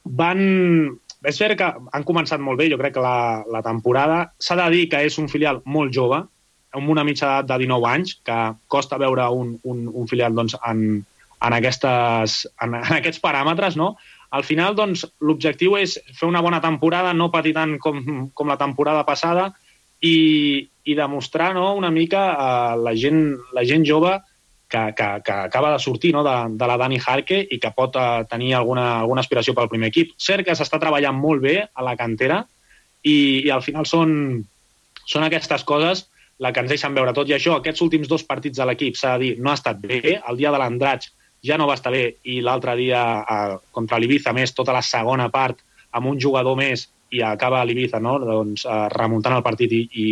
Van... 0.03 0.43
És 1.23 1.37
cert 1.39 1.55
que 1.55 1.69
han 1.95 2.03
començat 2.03 2.41
molt 2.43 2.59
bé, 2.59 2.67
jo 2.67 2.77
crec 2.81 2.97
que 2.97 3.03
la, 3.03 3.43
la 3.47 3.61
temporada. 3.63 4.33
S'ha 4.43 4.57
de 4.59 4.65
dir 4.73 4.87
que 4.91 4.99
és 5.07 5.15
un 5.21 5.29
filial 5.31 5.61
molt 5.63 5.93
jove, 5.95 6.19
amb 6.75 6.89
una 6.91 7.05
mitja 7.07 7.29
edat 7.29 7.47
de 7.53 7.61
19 7.63 7.87
anys, 7.87 8.17
que 8.27 8.39
costa 8.67 8.99
veure 8.99 9.29
un, 9.31 9.53
un, 9.63 9.85
un 9.87 10.09
filial 10.09 10.35
doncs, 10.35 10.57
en, 10.67 10.83
en, 10.99 11.55
aquestes, 11.55 12.41
en, 12.65 12.75
en 12.75 12.97
aquests 12.97 13.23
paràmetres, 13.23 13.77
no? 13.79 13.93
Al 14.35 14.43
final, 14.43 14.75
doncs, 14.75 15.05
l'objectiu 15.21 15.77
és 15.79 15.95
fer 16.17 16.27
una 16.27 16.41
bona 16.43 16.59
temporada, 16.59 17.13
no 17.15 17.31
patir 17.31 17.53
tant 17.55 17.77
com, 17.79 18.01
com 18.33 18.51
la 18.51 18.59
temporada 18.59 19.05
passada 19.07 19.51
i, 20.03 20.69
i 20.83 20.95
demostrar 20.95 21.53
no, 21.55 21.71
una 21.79 21.91
mica 21.91 22.27
a 22.35 22.75
la 22.75 22.93
gent, 22.99 23.23
la 23.55 23.63
gent 23.65 23.85
jove 23.87 24.17
que, 24.67 24.93
que, 24.97 25.07
que 25.23 25.31
acaba 25.31 25.71
de 25.71 25.79
sortir 25.79 26.13
no, 26.13 26.23
de, 26.25 26.35
de 26.57 26.67
la 26.67 26.77
Dani 26.81 26.99
Harke 26.99 27.39
i 27.45 27.59
que 27.61 27.71
pot 27.75 27.95
uh, 27.95 28.23
tenir 28.29 28.55
alguna, 28.57 28.99
alguna 28.99 29.23
aspiració 29.23 29.55
pel 29.55 29.69
primer 29.71 29.91
equip. 29.93 30.15
Cert 30.17 30.47
que 30.47 30.55
s'està 30.57 30.79
treballant 30.81 31.15
molt 31.15 31.43
bé 31.45 31.59
a 31.63 31.85
la 31.85 31.95
cantera 31.99 32.41
i, 33.03 33.45
i 33.45 33.49
al 33.53 33.63
final 33.63 33.87
són, 33.87 34.41
són 35.05 35.27
aquestes 35.27 35.63
coses 35.63 36.07
la 36.43 36.51
que 36.51 36.63
ens 36.63 36.73
deixen 36.73 36.95
veure 36.97 37.13
tot. 37.15 37.29
I 37.29 37.37
això, 37.37 37.59
aquests 37.61 37.83
últims 37.85 38.09
dos 38.11 38.25
partits 38.27 38.59
de 38.59 38.67
l'equip, 38.67 38.97
s'ha 38.99 39.13
de 39.15 39.23
dir, 39.23 39.33
no 39.39 39.53
ha 39.53 39.59
estat 39.59 39.79
bé. 39.79 40.17
El 40.17 40.41
dia 40.41 40.51
de 40.51 40.59
l'Andratx 40.59 41.13
ja 41.45 41.59
no 41.59 41.67
va 41.69 41.77
estar 41.77 41.93
bé 41.93 42.07
i 42.27 42.41
l'altre 42.43 42.75
dia 42.79 43.05
uh, 43.21 43.61
contra 43.71 44.01
l'Ibiza, 44.01 44.35
més 44.35 44.51
tota 44.57 44.75
la 44.75 44.83
segona 44.83 45.29
part 45.31 45.61
amb 45.93 46.09
un 46.09 46.19
jugador 46.19 46.57
més 46.59 46.89
i 47.13 47.21
acaba 47.25 47.63
l'Ibiza 47.65 48.01
no? 48.01 48.17
doncs, 48.21 48.65
uh, 48.65 48.87
remuntant 48.93 49.37
el 49.37 49.45
partit 49.45 49.71
i, 49.71 49.81
i, 50.03 50.05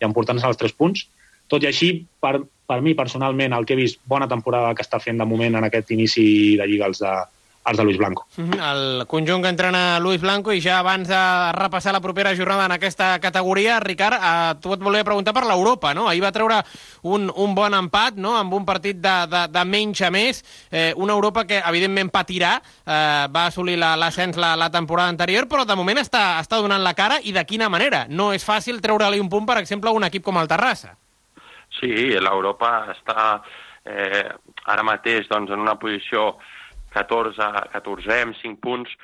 i 0.00 0.08
emportant-se 0.08 0.48
els 0.48 0.60
tres 0.60 0.74
punts. 0.76 1.06
Tot 1.46 1.62
i 1.62 1.68
així, 1.70 1.92
per, 2.20 2.40
per 2.66 2.80
mi, 2.82 2.96
personalment, 2.98 3.54
el 3.54 3.66
que 3.66 3.76
he 3.76 3.82
vist 3.82 4.00
bona 4.08 4.28
temporada 4.30 4.74
que 4.74 4.84
està 4.86 4.98
fent 5.02 5.20
de 5.20 5.28
moment 5.28 5.60
en 5.60 5.68
aquest 5.68 5.92
inici 5.94 6.26
de 6.58 6.66
Lliga 6.66 6.88
els 6.90 7.02
de, 7.04 7.12
els 7.66 7.78
de 7.78 7.84
Luis 7.84 7.98
Blanco. 7.98 8.26
Mhm, 8.36 8.60
el 8.62 9.06
conjunt 9.06 9.42
que 9.42 9.48
entrena 9.48 9.98
Luis 10.00 10.20
Blanco 10.20 10.52
i 10.52 10.60
ja 10.62 10.78
abans 10.78 11.08
de 11.08 11.52
repassar 11.52 11.92
la 11.92 12.00
propera 12.00 12.34
jornada 12.36 12.66
en 12.66 12.72
aquesta 12.72 13.18
categoria, 13.18 13.80
Ricard, 13.80 14.14
eh, 14.14 14.54
tu 14.60 14.72
et 14.72 14.80
volia 14.80 15.04
preguntar 15.04 15.34
per 15.34 15.44
l'Europa, 15.46 15.92
no? 15.94 16.08
Ahir 16.08 16.22
va 16.22 16.32
treure 16.32 16.62
un, 17.02 17.30
un 17.34 17.54
bon 17.54 17.74
empat, 17.74 18.14
no?, 18.16 18.36
amb 18.36 18.54
un 18.54 18.64
partit 18.64 19.00
de, 19.02 19.16
de, 19.26 19.42
de 19.50 19.64
menys 19.64 20.02
a 20.02 20.10
més, 20.10 20.44
eh, 20.70 20.92
una 20.96 21.12
Europa 21.12 21.44
que 21.44 21.58
evidentment 21.58 22.10
patirà, 22.10 22.60
eh, 22.86 23.26
va 23.34 23.46
assolir 23.46 23.76
l'ascens 23.78 24.36
la, 24.36 24.54
la, 24.54 24.66
la 24.66 24.70
temporada 24.70 25.08
anterior, 25.08 25.48
però 25.50 25.66
de 25.66 25.76
moment 25.76 25.98
està, 25.98 26.38
està 26.40 26.60
donant 26.62 26.82
la 26.82 26.94
cara 26.94 27.18
i 27.22 27.32
de 27.32 27.44
quina 27.44 27.68
manera? 27.68 28.06
No 28.08 28.32
és 28.32 28.46
fàcil 28.46 28.80
treure-li 28.80 29.20
un 29.20 29.28
punt, 29.28 29.46
per 29.46 29.58
exemple, 29.58 29.90
a 29.90 29.96
un 29.96 30.06
equip 30.06 30.22
com 30.22 30.38
el 30.38 30.48
Terrassa. 30.48 30.94
Sí, 31.80 32.14
l'Europa 32.22 32.86
està 32.94 33.42
eh, 33.84 34.28
ara 34.66 34.84
mateix 34.86 35.26
doncs, 35.28 35.50
en 35.50 35.66
una 35.66 35.74
posició 35.80 36.36
14, 36.96 37.50
14 37.74 38.16
amb 38.24 38.36
5 38.40 38.60
punts. 38.64 38.96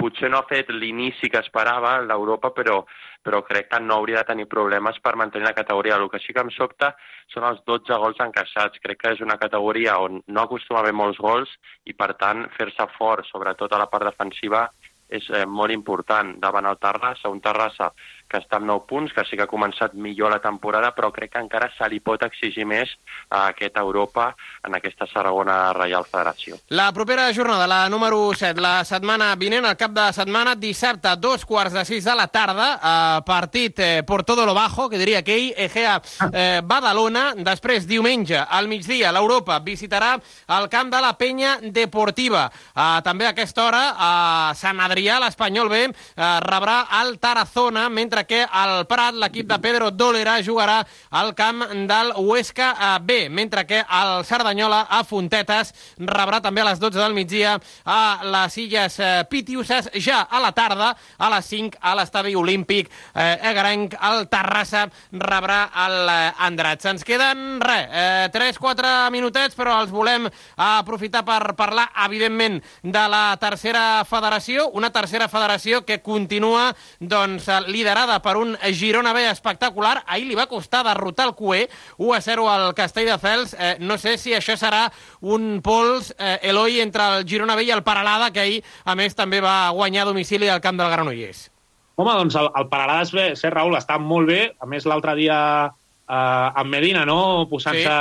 Potser 0.00 0.30
no 0.32 0.40
ha 0.40 0.48
fet 0.50 0.72
l'inici 0.74 1.30
que 1.30 1.38
esperava 1.38 1.92
l'Europa, 2.02 2.50
però, 2.56 2.80
però 3.22 3.42
crec 3.46 3.70
que 3.70 3.80
no 3.84 4.00
hauria 4.00 4.20
de 4.20 4.30
tenir 4.32 4.48
problemes 4.50 4.98
per 5.04 5.14
mantenir 5.20 5.46
la 5.46 5.54
categoria. 5.54 5.96
El 5.96 6.10
que 6.10 6.22
sí 6.22 6.34
que 6.34 6.42
em 6.42 6.50
sobta 6.54 6.92
són 7.32 7.46
els 7.46 7.62
12 7.70 8.00
gols 8.02 8.22
encaixats. 8.26 8.82
Crec 8.82 9.02
que 9.02 9.14
és 9.14 9.24
una 9.26 9.38
categoria 9.38 9.98
on 10.02 10.22
no 10.26 10.46
acostuma 10.46 10.80
a 10.80 10.84
haver 10.84 10.96
molts 10.96 11.22
gols 11.22 11.54
i, 11.86 11.94
per 11.94 12.14
tant, 12.18 12.48
fer-se 12.58 12.88
fort, 12.98 13.28
sobretot 13.30 13.72
a 13.72 13.82
la 13.84 13.90
part 13.92 14.10
defensiva, 14.10 14.66
és 15.10 15.26
eh, 15.34 15.44
molt 15.46 15.74
important 15.74 16.36
davant 16.42 16.66
el 16.70 16.78
Terrassa, 16.82 17.30
un 17.30 17.40
Terrassa 17.42 17.90
que 18.30 18.38
està 18.38 18.60
amb 18.60 18.68
9 18.70 18.86
punts, 18.88 19.12
que 19.14 19.24
sí 19.26 19.36
que 19.36 19.44
ha 19.44 19.50
començat 19.50 19.94
millor 19.94 20.30
la 20.30 20.40
temporada, 20.42 20.92
però 20.94 21.10
crec 21.12 21.34
que 21.34 21.42
encara 21.42 21.70
se 21.76 21.88
li 21.90 22.00
pot 22.00 22.22
exigir 22.22 22.66
més 22.68 22.92
a 23.28 23.48
aquest 23.50 23.76
Europa 23.80 24.30
en 24.66 24.76
aquesta 24.78 25.08
segona 25.10 25.72
Reial 25.76 26.06
Federació. 26.06 26.60
La 26.70 26.90
propera 26.94 27.28
jornada, 27.34 27.66
la 27.66 27.88
número 27.90 28.20
7, 28.34 28.60
la 28.60 28.84
setmana 28.84 29.32
vinent, 29.40 29.66
el 29.66 29.76
cap 29.80 29.94
de 29.96 30.06
setmana, 30.14 30.54
dissabte, 30.54 31.16
dos 31.18 31.44
quarts 31.44 31.74
de 31.74 31.84
sis 31.88 32.06
de 32.06 32.14
la 32.14 32.28
tarda, 32.30 32.68
eh, 32.76 33.22
partit 33.26 33.78
eh, 33.80 34.02
por 34.06 34.24
todo 34.24 34.46
lo 34.46 34.54
bajo, 34.54 34.88
que 34.88 34.98
diria 34.98 35.20
aquell, 35.24 35.50
Egea 35.56 36.00
eh, 36.32 36.60
Badalona, 36.64 37.34
després 37.36 37.88
diumenge 37.90 38.38
al 38.38 38.68
migdia 38.70 39.12
l'Europa 39.12 39.58
visitarà 39.64 40.14
el 40.58 40.68
camp 40.70 40.90
de 40.92 41.00
la 41.02 41.12
Penya 41.18 41.56
Deportiva. 41.62 42.46
Eh, 42.74 43.00
també 43.06 43.26
a 43.26 43.34
aquesta 43.34 43.66
hora 43.66 43.82
a 43.96 44.12
Sant 44.58 44.80
Adrià, 44.80 45.18
l'Espanyol 45.22 45.70
B, 45.72 45.82
eh, 45.90 46.32
rebrà 46.46 46.84
el 47.00 47.18
Tarazona, 47.18 47.88
mentre 47.90 48.19
que 48.28 48.42
al 48.44 48.86
Prat 48.90 49.16
l'equip 49.16 49.48
de 49.50 49.58
Pedro 49.62 49.90
Dólera 49.90 50.38
jugarà 50.42 50.80
al 51.10 51.34
camp 51.38 51.64
del 51.88 52.12
Huesca 52.16 52.70
eh, 52.72 52.98
B, 53.02 53.18
mentre 53.30 53.66
que 53.66 53.80
el 53.80 54.24
Cerdanyola 54.24 54.82
a 54.90 55.02
Fontetes 55.04 55.72
rebrà 55.98 56.40
també 56.42 56.64
a 56.64 56.70
les 56.70 56.80
12 56.80 56.98
del 56.98 57.14
migdia 57.14 57.58
a 57.84 58.20
les 58.24 58.56
Illes 58.58 58.98
eh, 59.00 59.10
Pitiuses, 59.30 59.90
ja 60.02 60.22
a 60.22 60.40
la 60.42 60.52
tarda, 60.52 60.92
a 61.18 61.30
les 61.34 61.46
5 61.50 61.80
a 61.80 61.94
l'estadi 61.98 62.34
olímpic 62.36 62.90
eh, 63.14 63.38
Egarenc, 63.50 63.96
el 64.10 64.26
Terrassa 64.32 64.86
rebrà 65.12 65.60
l'Andrats. 65.90 66.88
Ens 66.90 67.06
queden, 67.06 67.60
res, 67.62 67.86
eh, 67.90 68.28
3-4 68.34 69.10
minutets, 69.14 69.56
però 69.58 69.78
els 69.80 69.92
volem 69.92 70.28
aprofitar 70.56 71.24
per 71.26 71.54
parlar, 71.58 71.88
evidentment, 72.06 72.60
de 72.82 73.04
la 73.10 73.36
tercera 73.40 74.04
federació, 74.08 74.68
una 74.76 74.90
tercera 74.90 75.28
federació 75.28 75.84
que 75.86 76.00
continua 76.02 76.70
doncs, 77.00 77.48
liderada 77.68 78.09
liderada 78.10 78.22
per 78.22 78.36
un 78.36 78.56
Girona 78.72 79.12
B 79.12 79.28
espectacular. 79.30 80.02
Ahir 80.06 80.26
li 80.26 80.34
va 80.34 80.48
costar 80.48 80.84
derrotar 80.84 81.28
el 81.28 81.34
QE, 81.34 81.68
1 81.98 82.14
a 82.14 82.20
0 82.20 82.48
al 82.50 82.74
Castelldefels. 82.74 83.54
Eh, 83.58 83.76
no 83.80 83.98
sé 83.98 84.18
si 84.18 84.34
això 84.34 84.56
serà 84.56 84.90
un 85.20 85.60
pols, 85.62 86.14
eh, 86.18 86.38
Eloi, 86.42 86.80
entre 86.80 87.02
el 87.18 87.26
Girona 87.26 87.56
B 87.56 87.64
i 87.64 87.70
el 87.70 87.82
Paralada, 87.82 88.32
que 88.32 88.40
ahir, 88.40 88.64
a 88.84 88.94
més, 88.94 89.14
també 89.14 89.40
va 89.40 89.70
guanyar 89.70 90.02
a 90.02 90.10
domicili 90.10 90.48
al 90.48 90.60
camp 90.60 90.78
del 90.78 90.90
Granollers. 90.90 91.50
Home, 91.96 92.12
doncs 92.12 92.34
el, 92.34 92.50
el 92.56 92.68
Paralada, 92.68 93.02
és 93.02 93.12
bé, 93.12 93.36
ser 93.36 93.52
Raül, 93.52 93.76
està 93.76 93.98
molt 93.98 94.28
bé. 94.28 94.52
A 94.60 94.66
més, 94.66 94.86
l'altre 94.86 95.14
dia 95.16 95.38
eh, 95.70 96.60
amb 96.62 96.70
Medina, 96.70 97.04
no?, 97.06 97.46
posant-se 97.50 97.96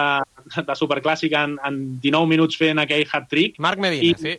sí. 0.49 0.65
de 0.65 0.75
superclàssic 0.75 1.35
en, 1.37 1.57
en 1.65 1.81
19 2.01 2.29
minuts 2.29 2.57
fent 2.57 2.79
aquell 2.79 3.05
hat-trick. 3.05 3.59
Marc 3.59 3.79
Medina, 3.79 4.05
I, 4.05 4.15
sí. 4.17 4.37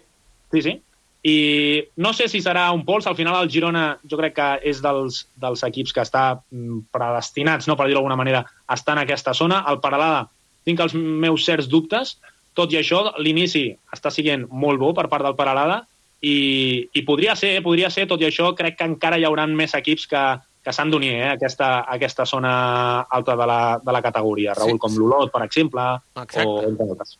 Sí, 0.51 0.63
sí 0.67 0.81
i 1.23 1.83
no 2.01 2.15
sé 2.17 2.31
si 2.33 2.41
serà 2.41 2.71
un 2.73 2.83
pols, 2.89 3.07
al 3.07 3.17
final 3.17 3.37
el 3.43 3.51
Girona 3.53 3.85
jo 4.09 4.17
crec 4.17 4.39
que 4.39 4.49
és 4.71 4.81
dels, 4.81 5.27
dels 5.41 5.63
equips 5.67 5.93
que 5.93 6.05
està 6.05 6.25
mm, 6.39 6.87
predestinats, 6.95 7.69
no 7.69 7.77
per 7.77 7.89
dir-ho 7.89 8.01
d'alguna 8.01 8.17
manera, 8.17 8.45
a 8.67 8.79
estar 8.79 8.97
en 8.97 9.03
aquesta 9.05 9.35
zona. 9.37 9.61
El 9.69 9.83
Paralada 9.85 10.29
tinc 10.65 10.81
els 10.81 10.95
meus 10.97 11.45
certs 11.45 11.69
dubtes, 11.69 12.17
tot 12.57 12.73
i 12.73 12.81
això 12.81 13.03
l'inici 13.21 13.69
està 13.93 14.13
siguent 14.13 14.47
molt 14.51 14.81
bo 14.81 14.95
per 14.97 15.09
part 15.13 15.27
del 15.27 15.37
Paralada 15.37 15.83
i, 16.21 16.89
i 16.93 17.05
podria 17.07 17.37
ser, 17.37 17.59
podria 17.65 17.93
ser, 17.93 18.07
tot 18.09 18.21
i 18.21 18.29
això 18.29 18.55
crec 18.57 18.79
que 18.79 18.89
encara 18.89 19.21
hi 19.21 19.29
haurà 19.29 19.47
més 19.49 19.77
equips 19.77 20.09
que, 20.09 20.25
que 20.65 20.73
s'han 20.77 20.91
d'unir 20.93 21.13
eh, 21.15 21.29
a, 21.31 21.33
aquesta, 21.39 21.69
a 21.81 21.95
aquesta 21.97 22.27
zona 22.29 22.53
alta 23.09 23.37
de 23.37 23.47
la, 23.49 23.61
de 23.83 23.93
la 23.93 24.03
categoria. 24.05 24.53
Raül, 24.57 24.77
sí. 24.77 24.83
com 24.83 24.97
l'Olot, 24.99 25.33
per 25.33 25.43
exemple, 25.47 25.87
Exacte. 26.13 26.45
o 26.45 26.61
entre 26.69 26.87
altres. 26.87 27.17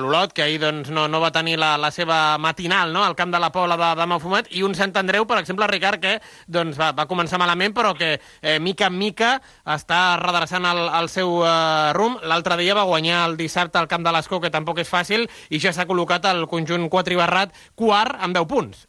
L'Olot, 0.00 0.32
que 0.32 0.46
ahir 0.46 0.60
doncs, 0.62 0.88
no, 0.94 1.04
no 1.10 1.20
va 1.20 1.32
tenir 1.34 1.58
la, 1.60 1.74
la 1.80 1.90
seva 1.92 2.38
matinal 2.40 2.94
no? 2.94 3.04
al 3.04 3.16
camp 3.18 3.34
de 3.34 3.42
la 3.42 3.52
Pobla 3.52 3.76
de, 3.80 3.92
de 4.00 4.08
Mafumet, 4.08 4.50
i 4.56 4.64
un 4.64 4.76
Sant 4.78 4.96
Andreu, 4.96 5.28
per 5.28 5.40
exemple, 5.42 5.68
Ricard, 5.68 6.00
que 6.00 6.16
doncs, 6.48 6.80
va, 6.80 6.92
va 6.96 7.08
començar 7.10 7.40
malament, 7.40 7.76
però 7.76 7.92
que 7.98 8.14
eh, 8.16 8.58
mica 8.58 8.88
en 8.88 8.96
mica 8.98 9.34
està 9.68 10.16
redreçant 10.22 10.64
el, 10.68 10.84
el 11.02 11.12
seu 11.12 11.42
eh, 11.44 11.92
rumb. 11.98 12.24
L'altre 12.24 12.56
dia 12.60 12.76
va 12.78 12.88
guanyar 12.88 13.26
el 13.28 13.36
dissabte 13.40 13.80
al 13.80 13.90
camp 13.90 14.06
de 14.06 14.14
l'Escó, 14.16 14.40
que 14.40 14.54
tampoc 14.54 14.80
és 14.80 14.88
fàcil, 14.88 15.28
i 15.52 15.60
ja 15.60 15.74
s'ha 15.76 15.88
col·locat 15.88 16.24
el 16.32 16.46
conjunt 16.48 16.88
quatribarrat 16.88 17.52
quart 17.76 18.16
amb 18.24 18.36
10 18.38 18.48
punts. 18.48 18.86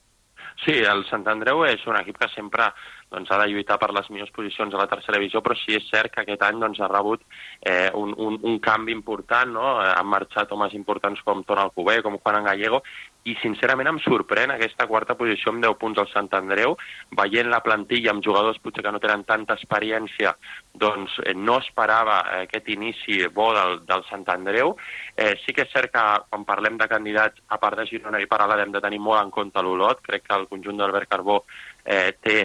Sí, 0.65 0.75
el 0.83 1.05
Sant 1.07 1.23
Andreu 1.31 1.63
és 1.67 1.85
un 1.87 1.95
equip 1.99 2.17
que 2.19 2.27
sempre 2.33 2.67
doncs, 3.11 3.31
ha 3.31 3.39
de 3.41 3.49
lluitar 3.51 3.79
per 3.81 3.91
les 3.95 4.09
millors 4.13 4.33
posicions 4.35 4.73
a 4.73 4.81
la 4.81 4.87
tercera 4.91 5.17
divisió, 5.17 5.41
però 5.45 5.57
sí 5.57 5.75
és 5.77 5.87
cert 5.89 6.13
que 6.13 6.23
aquest 6.23 6.43
any 6.45 6.59
doncs, 6.61 6.81
ha 6.81 6.89
rebut 6.91 7.23
eh, 7.61 7.89
un, 7.97 8.13
un, 8.17 8.39
un 8.43 8.59
canvi 8.63 8.93
important, 8.95 9.53
no? 9.53 9.77
han 9.79 10.09
marxat 10.09 10.51
homes 10.53 10.75
importants 10.77 11.23
com 11.25 11.43
Toni 11.43 11.65
Alcubé, 11.65 11.99
com 12.05 12.19
Juan 12.21 12.43
Gallego, 12.45 12.83
i 13.27 13.35
sincerament 13.41 13.89
em 13.91 13.97
sorprèn 13.99 14.53
aquesta 14.53 14.85
quarta 14.87 15.15
posició 15.19 15.51
amb 15.51 15.63
10 15.65 15.75
punts 15.81 15.99
al 15.99 16.07
Sant 16.13 16.29
Andreu, 16.37 16.75
veient 17.19 17.49
la 17.51 17.59
plantilla 17.65 18.13
amb 18.13 18.23
jugadors 18.25 18.61
potser 18.63 18.85
que 18.85 18.93
no 18.95 19.01
tenen 19.03 19.25
tanta 19.27 19.57
experiència, 19.59 20.31
doncs 20.71 21.17
eh, 21.25 21.35
no 21.35 21.57
esperava 21.59 22.21
eh, 22.21 22.45
aquest 22.47 22.69
inici 22.71 23.19
bo 23.35 23.49
del, 23.57 23.81
del 23.89 24.05
Sant 24.09 24.23
Andreu. 24.31 24.75
Eh, 25.17 25.33
sí 25.43 25.55
que 25.55 25.67
és 25.67 25.73
cert 25.73 25.91
que 25.93 26.05
quan 26.29 26.47
parlem 26.47 26.79
de 26.79 26.87
candidats, 26.91 27.43
a 27.49 27.59
part 27.61 27.81
de 27.81 27.89
Girona 27.89 28.23
i 28.23 28.29
Paralada, 28.31 28.63
hem 28.63 28.73
de 28.75 28.83
tenir 28.85 29.01
molt 29.03 29.21
en 29.21 29.35
compte 29.35 29.65
l'Olot. 29.65 30.01
Crec 30.05 30.25
que 30.25 30.39
el 30.39 30.47
conjunt 30.47 30.79
d'Albert 30.79 31.11
Carbó 31.11 31.43
eh, 31.83 32.15
té 32.23 32.39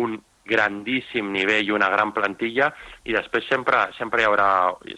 un 0.00 0.18
grandíssim 0.44 1.30
nivell 1.32 1.64
i 1.64 1.72
una 1.72 1.88
gran 1.88 2.12
plantilla 2.12 2.68
i 3.08 3.14
després 3.16 3.46
sempre, 3.48 3.86
sempre, 3.98 4.20
hi, 4.22 4.28
haurà, 4.28 4.48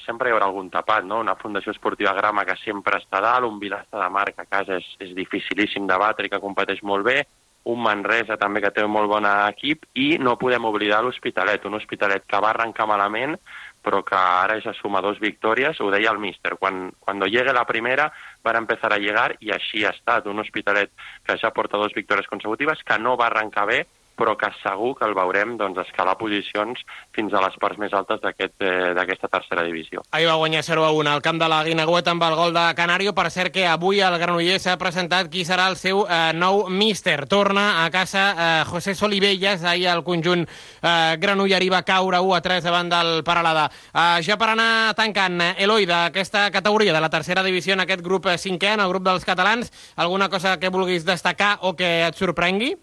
sempre 0.02 0.28
hi 0.28 0.35
haurà 0.35 0.48
algun 0.50 0.68
tapat, 0.74 1.06
no? 1.06 1.20
una 1.22 1.37
fundació 1.38 1.72
esportiva 1.72 2.16
grama 2.18 2.44
que 2.44 2.59
sempre 2.64 2.98
està 2.98 3.22
dalt, 3.22 3.46
un 3.46 3.61
Vilastre 3.62 4.02
de 4.02 4.11
Mar 4.11 4.26
que 4.32 4.42
a 4.42 4.50
casa 4.50 4.80
és, 4.80 4.88
és 5.06 5.14
dificilíssim 5.14 5.87
de 5.87 5.98
batre 6.02 6.26
i 6.26 6.32
que 6.32 6.42
competeix 6.42 6.82
molt 6.82 7.06
bé, 7.06 7.20
un 7.66 7.80
Manresa 7.82 8.37
també 8.38 8.61
que 8.62 8.70
té 8.74 8.82
un 8.87 8.92
molt 8.94 9.11
bon 9.11 9.26
equip 9.26 9.87
i 9.98 10.18
no 10.22 10.37
podem 10.38 10.66
oblidar 10.68 11.00
l'Hospitalet, 11.02 11.64
un 11.66 11.78
Hospitalet 11.78 12.26
que 12.26 12.42
va 12.42 12.52
arrencar 12.52 12.87
malament 12.90 13.38
però 13.87 14.00
que 14.02 14.18
ara 14.18 14.56
ja 14.59 14.72
suma 14.74 14.98
dos 14.98 15.20
victòries, 15.22 15.78
ho 15.78 15.92
deia 15.94 16.11
el 16.11 16.18
míster, 16.18 16.56
quan, 16.59 16.88
quan 16.98 17.22
llegue 17.22 17.52
la 17.54 17.66
primera 17.68 18.09
van 18.42 18.59
empezar 18.64 18.90
a 18.92 18.98
llegar 18.98 19.37
i 19.38 19.52
així 19.54 19.85
ha 19.87 19.92
estat, 19.94 20.26
un 20.26 20.42
Hospitalet 20.42 20.90
que 21.22 21.38
ja 21.38 21.52
porta 21.54 21.78
dos 21.78 21.94
victòries 21.94 22.26
consecutives, 22.26 22.82
que 22.82 22.98
no 22.98 23.14
va 23.16 23.28
arrencar 23.30 23.66
bé, 23.70 23.85
però 24.16 24.37
que 24.40 24.48
segur 24.62 24.94
que 24.98 25.05
el 25.07 25.14
veurem 25.16 25.57
doncs, 25.61 25.79
escalar 25.85 26.16
posicions 26.18 26.81
fins 27.14 27.35
a 27.35 27.42
les 27.44 27.57
parts 27.61 27.79
més 27.79 27.92
altes 27.94 28.22
eh, 28.24 28.48
d'aquesta 28.96 29.29
eh, 29.29 29.33
tercera 29.33 29.64
divisió. 29.66 30.02
Ahir 30.11 30.31
va 30.31 30.38
guanyar 30.40 30.64
0 30.64 30.85
a 30.87 30.92
1 30.96 31.12
al 31.12 31.22
camp 31.22 31.40
de 31.40 31.48
la 31.52 31.62
Guinagüeta 31.66 32.14
amb 32.14 32.24
el 32.26 32.37
gol 32.38 32.55
de 32.57 32.64
Canario. 32.79 33.14
Per 33.16 33.29
cert 33.31 33.52
que 33.55 33.66
avui 33.68 34.00
el 34.00 34.18
Granollers 34.18 34.66
s'ha 34.66 34.79
presentat 34.81 35.31
qui 35.33 35.44
serà 35.44 35.68
el 35.70 35.76
seu 35.81 36.05
eh, 36.09 36.33
nou 36.35 36.66
míster. 36.72 37.26
Torna 37.29 37.85
a 37.85 37.90
casa 37.94 38.24
eh, 38.33 38.64
José 38.70 38.94
Solivelles. 38.94 39.64
Ahir 39.64 39.90
el 39.92 40.05
conjunt 40.07 40.46
eh, 40.46 41.16
granollerí 41.20 41.68
va 41.72 41.85
caure 41.87 42.20
1 42.20 42.35
a 42.38 42.42
3 42.44 42.64
davant 42.64 42.90
del 42.92 43.22
Paralada. 43.26 43.68
Eh, 43.92 44.22
ja 44.26 44.38
per 44.40 44.50
anar 44.55 44.94
tancant, 44.98 45.40
eh, 45.42 45.52
Eloi, 45.66 45.87
d'aquesta 45.87 46.48
categoria 46.55 46.96
de 46.96 47.05
la 47.05 47.12
tercera 47.12 47.44
divisió 47.44 47.76
en 47.76 47.85
aquest 47.85 48.02
grup 48.05 48.31
eh, 48.31 48.38
cinquè, 48.40 48.74
en 48.74 48.85
el 48.85 48.92
grup 48.94 49.05
dels 49.07 49.29
catalans, 49.29 49.72
alguna 49.96 50.31
cosa 50.33 50.57
que 50.59 50.72
vulguis 50.72 51.05
destacar 51.05 51.59
o 51.62 51.76
que 51.76 52.00
et 52.07 52.16
sorprengui? 52.16 52.74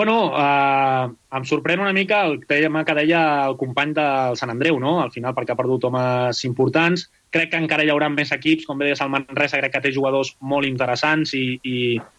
Bueno, 0.00 0.32
eh, 0.32 1.08
em 1.36 1.44
sorprèn 1.44 1.82
una 1.82 1.92
mica 1.92 2.22
el 2.24 2.38
tema 2.48 2.86
que 2.88 2.94
deia 2.96 3.18
el 3.50 3.58
company 3.60 3.90
del 3.92 4.38
Sant 4.40 4.48
Andreu, 4.48 4.78
no? 4.80 4.94
Al 5.02 5.10
final, 5.12 5.34
perquè 5.36 5.52
ha 5.52 5.58
perdut 5.58 5.82
homes 5.84 6.38
importants. 6.48 7.02
Crec 7.28 7.50
que 7.52 7.58
encara 7.60 7.84
hi 7.84 7.90
haurà 7.92 8.06
més 8.08 8.30
equips, 8.32 8.64
com 8.64 8.78
bé 8.80 8.86
deies, 8.86 9.02
el 9.04 9.10
Manresa 9.12 9.58
crec 9.60 9.74
que 9.74 9.82
té 9.84 9.90
jugadors 9.92 10.30
molt 10.40 10.64
interessants 10.64 11.34
i, 11.36 11.42
i 11.68 11.74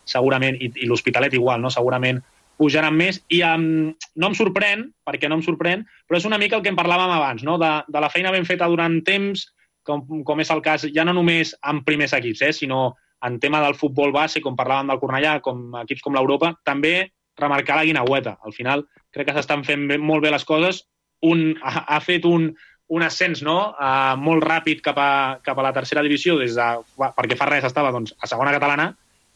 segurament, 0.06 0.60
i, 0.62 0.70
i 0.78 0.90
l'Hospitalet 0.92 1.34
igual, 1.40 1.64
no? 1.64 1.72
Segurament 1.74 2.20
pujaran 2.62 2.94
més 2.94 3.18
i 3.34 3.40
um, 3.50 3.66
no 3.98 4.30
em 4.30 4.36
sorprèn, 4.38 4.84
perquè 5.10 5.32
no 5.32 5.40
em 5.40 5.42
sorprèn, 5.42 5.82
però 6.06 6.20
és 6.20 6.28
una 6.30 6.38
mica 6.38 6.60
el 6.60 6.62
que 6.62 6.70
en 6.70 6.78
parlàvem 6.78 7.16
abans, 7.16 7.42
no? 7.48 7.56
de, 7.58 7.72
de 7.90 8.04
la 8.04 8.12
feina 8.14 8.30
ben 8.36 8.46
feta 8.46 8.68
durant 8.70 9.00
temps, 9.08 9.48
com, 9.82 10.06
com 10.22 10.44
és 10.46 10.54
el 10.54 10.62
cas, 10.62 10.86
ja 10.94 11.08
no 11.08 11.18
només 11.18 11.56
en 11.66 11.82
primers 11.88 12.14
equips, 12.14 12.46
eh? 12.46 12.52
sinó 12.54 12.92
en 13.26 13.42
tema 13.42 13.64
del 13.66 13.74
futbol 13.74 14.14
base, 14.14 14.46
com 14.46 14.54
parlàvem 14.54 14.94
del 14.94 15.02
Cornellà, 15.02 15.34
com 15.42 15.74
equips 15.82 16.06
com 16.06 16.14
l'Europa, 16.14 16.54
també 16.62 17.10
remarcar 17.42 17.80
la 17.80 17.86
guinaueta. 17.88 18.38
Al 18.46 18.56
final 18.56 18.86
crec 19.12 19.30
que 19.30 19.36
s'estan 19.38 19.66
fent 19.68 19.88
bé, 19.90 19.98
molt 20.00 20.24
bé 20.24 20.32
les 20.34 20.46
coses. 20.48 20.86
Un, 21.28 21.52
ha, 21.62 21.86
ha 21.96 22.00
fet 22.02 22.26
un, 22.26 22.50
un 22.92 23.06
ascens 23.06 23.44
no? 23.46 23.58
uh, 23.72 24.16
molt 24.20 24.44
ràpid 24.44 24.82
cap 24.86 24.98
a, 25.00 25.12
cap 25.46 25.60
a 25.60 25.66
la 25.66 25.74
tercera 25.76 26.04
divisió, 26.06 26.38
des 26.40 26.58
de, 26.58 26.68
perquè 26.98 27.38
fa 27.40 27.48
res 27.50 27.68
estava 27.68 27.94
doncs, 27.94 28.16
a 28.20 28.30
segona 28.30 28.54
catalana 28.56 28.92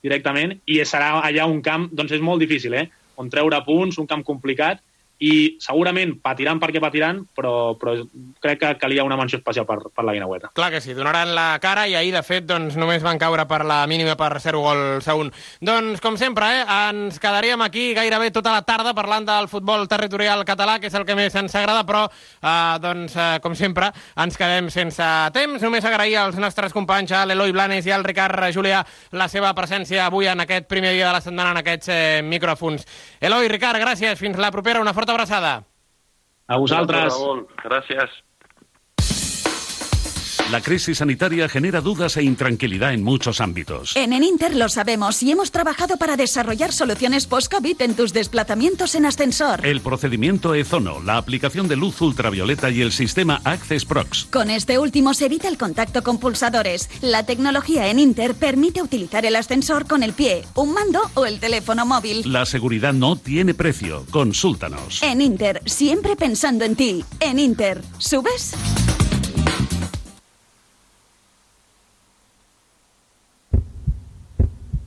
directament, 0.06 0.58
i 0.70 0.82
serà 0.86 1.16
allà 1.24 1.48
un 1.50 1.62
camp, 1.66 1.88
doncs 1.96 2.14
és 2.18 2.22
molt 2.22 2.44
difícil, 2.44 2.76
eh? 2.78 2.88
on 3.22 3.32
treure 3.32 3.62
punts, 3.66 3.98
un 4.02 4.10
camp 4.10 4.26
complicat, 4.28 4.84
i 5.24 5.56
segurament 5.64 6.18
patiran 6.24 6.60
perquè 6.60 6.82
patiran, 6.84 7.22
però, 7.36 7.76
però 7.80 7.96
crec 8.44 8.60
que 8.60 8.72
calia 8.82 9.06
una 9.08 9.16
menció 9.16 9.40
especial 9.40 9.66
per, 9.68 9.78
per 9.94 10.04
la 10.04 10.14
Guinaueta. 10.16 10.52
Clar 10.56 10.72
que 10.74 10.82
sí, 10.84 10.94
donaran 10.98 11.32
la 11.36 11.58
cara 11.64 11.86
i 11.88 11.96
ahir, 11.96 12.12
de 12.16 12.24
fet, 12.26 12.46
doncs, 12.50 12.76
només 12.80 13.04
van 13.06 13.20
caure 13.22 13.46
per 13.48 13.62
la 13.68 13.82
mínima 13.88 14.18
per 14.20 14.34
0 14.44 14.62
gols 14.64 15.08
a 15.08 15.16
1. 15.16 15.32
Doncs, 15.66 16.02
com 16.04 16.20
sempre, 16.20 16.50
eh, 16.62 16.66
ens 16.90 17.20
quedaríem 17.24 17.64
aquí 17.64 17.94
gairebé 17.96 18.32
tota 18.36 18.54
la 18.56 18.66
tarda 18.68 18.96
parlant 18.98 19.28
del 19.28 19.48
futbol 19.52 19.88
territorial 19.88 20.44
català, 20.48 20.80
que 20.82 20.92
és 20.92 20.98
el 21.00 21.08
que 21.08 21.16
més 21.16 21.36
ens 21.40 21.56
agrada, 21.56 21.86
però, 21.88 22.06
eh, 22.10 22.76
doncs, 22.84 23.16
eh, 23.16 23.40
com 23.44 23.56
sempre, 23.56 23.92
ens 24.20 24.38
quedem 24.38 24.70
sense 24.74 25.10
temps. 25.34 25.62
Només 25.64 25.86
agrair 25.86 26.18
als 26.20 26.40
nostres 26.42 26.76
companys, 26.76 27.14
a 27.16 27.26
l'Eloi 27.26 27.56
Blanes 27.56 27.88
i 27.88 27.92
al 27.96 28.04
Ricard 28.04 28.52
Julià, 28.52 28.84
la 29.12 29.30
seva 29.32 29.54
presència 29.56 30.06
avui 30.06 30.28
en 30.28 30.44
aquest 30.44 30.68
primer 30.68 30.92
dia 30.94 31.08
de 31.08 31.14
la 31.16 31.24
setmana 31.24 31.54
en 31.56 31.62
aquests 31.64 31.90
eh, 31.90 32.22
micròfons. 32.26 32.86
Eloi, 33.22 33.48
Ricard, 33.48 33.80
gràcies. 33.80 34.20
Fins 34.20 34.38
la 34.38 34.52
propera. 34.52 34.82
Una 34.82 34.94
forta 34.94 35.05
abraçada. 35.12 35.64
A 36.48 36.58
vosaltres. 36.58 37.14
Gràcies. 37.64 38.10
La 40.52 40.62
crisis 40.62 41.00
sanitaria 41.00 41.50
genera 41.50 41.82
dudas 41.82 42.18
e 42.18 42.24
intranquilidad 42.24 42.94
en 42.94 43.04
muchos 43.04 43.42
ámbitos. 43.42 43.96
En 43.96 44.14
Eninter 44.14 44.56
lo 44.56 44.70
sabemos 44.70 45.24
y 45.24 45.32
hemos 45.32 45.50
trabajado 45.50 45.98
para 45.98 46.18
desarrollar 46.18 46.72
soluciones 46.72 47.26
post-COVID 47.26 47.82
en 47.82 47.96
tus 47.96 48.14
desplazamientos 48.14 48.94
en 48.94 49.08
ascensor. 49.08 49.66
El 49.66 49.82
procedimiento 49.82 50.54
Ezono, 50.54 51.02
la 51.02 51.18
aplicación 51.18 51.68
de 51.68 51.78
luz 51.78 52.00
ultravioleta 52.00 52.70
y 52.70 52.82
el 52.82 52.92
sistema 52.92 53.42
Access 53.44 53.86
Prox. 53.86 54.26
Con 54.26 54.52
este 54.52 54.78
último 54.78 55.16
se 55.16 55.26
evita 55.26 55.48
el 55.48 55.58
contacto 55.58 56.04
con 56.04 56.20
pulsadores. 56.20 56.92
La 57.02 57.26
tecnología 57.26 57.88
en 57.90 57.98
Inter 57.98 58.36
permite 58.36 58.84
utilizar 58.84 59.26
el 59.26 59.38
ascensor 59.38 59.88
con 59.88 60.04
el 60.04 60.14
pie, 60.14 60.44
un 60.54 60.76
mando 60.76 61.02
o 61.16 61.26
el 61.26 61.40
teléfono 61.40 61.88
móvil. 61.88 62.22
La 62.32 62.46
seguridad 62.46 62.94
no 62.94 63.16
tiene 63.16 63.56
precio. 63.56 64.06
Consúltanos. 64.12 65.02
En 65.02 65.22
Inter, 65.22 65.64
siempre 65.66 66.16
pensando 66.16 66.66
en 66.66 66.76
ti. 66.76 67.04
En 67.20 67.40
Inter, 67.40 67.82
¿subes? 67.98 68.54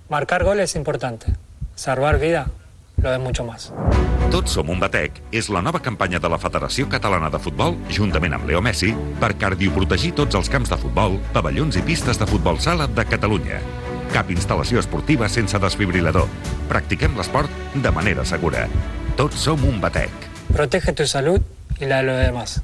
Marcar 0.09 0.43
gol 0.43 0.61
es 0.61 0.75
importante. 0.75 1.27
Salvar 1.75 2.19
vida 2.19 2.51
lo 2.97 3.13
es 3.13 3.21
mucho 3.21 3.45
más. 3.45 3.73
Tots 4.31 4.53
som 4.57 4.71
un 4.73 4.81
batec 4.81 5.21
és 5.33 5.51
la 5.53 5.61
nova 5.61 5.81
campanya 5.85 6.19
de 6.19 6.29
la 6.33 6.39
Federació 6.41 6.89
Catalana 6.89 7.29
de 7.29 7.39
Futbol, 7.39 7.77
juntament 7.93 8.33
amb 8.37 8.49
Leo 8.49 8.63
Messi, 8.65 8.95
per 9.21 9.35
cardioprotegir 9.41 10.15
tots 10.17 10.37
els 10.37 10.49
camps 10.53 10.73
de 10.73 10.79
futbol, 10.81 11.19
pavellons 11.33 11.77
i 11.77 11.85
pistes 11.85 12.21
de 12.21 12.29
futbol 12.29 12.61
sala 12.61 12.89
de 12.89 13.05
Catalunya. 13.09 13.61
Cap 14.13 14.33
instal·lació 14.33 14.81
esportiva 14.81 15.29
sense 15.29 15.61
desfibrilador. 15.61 16.29
Practiquem 16.73 17.17
l'esport 17.17 17.53
de 17.75 17.93
manera 17.93 18.25
segura. 18.25 18.65
Tots 19.21 19.45
som 19.45 19.65
un 19.69 19.81
batec. 19.81 20.13
Protege 20.53 20.93
tu 20.93 21.07
salud 21.07 21.41
y 21.79 21.85
la 21.85 21.99
de 21.99 22.03
los 22.05 22.21
demás. 22.21 22.63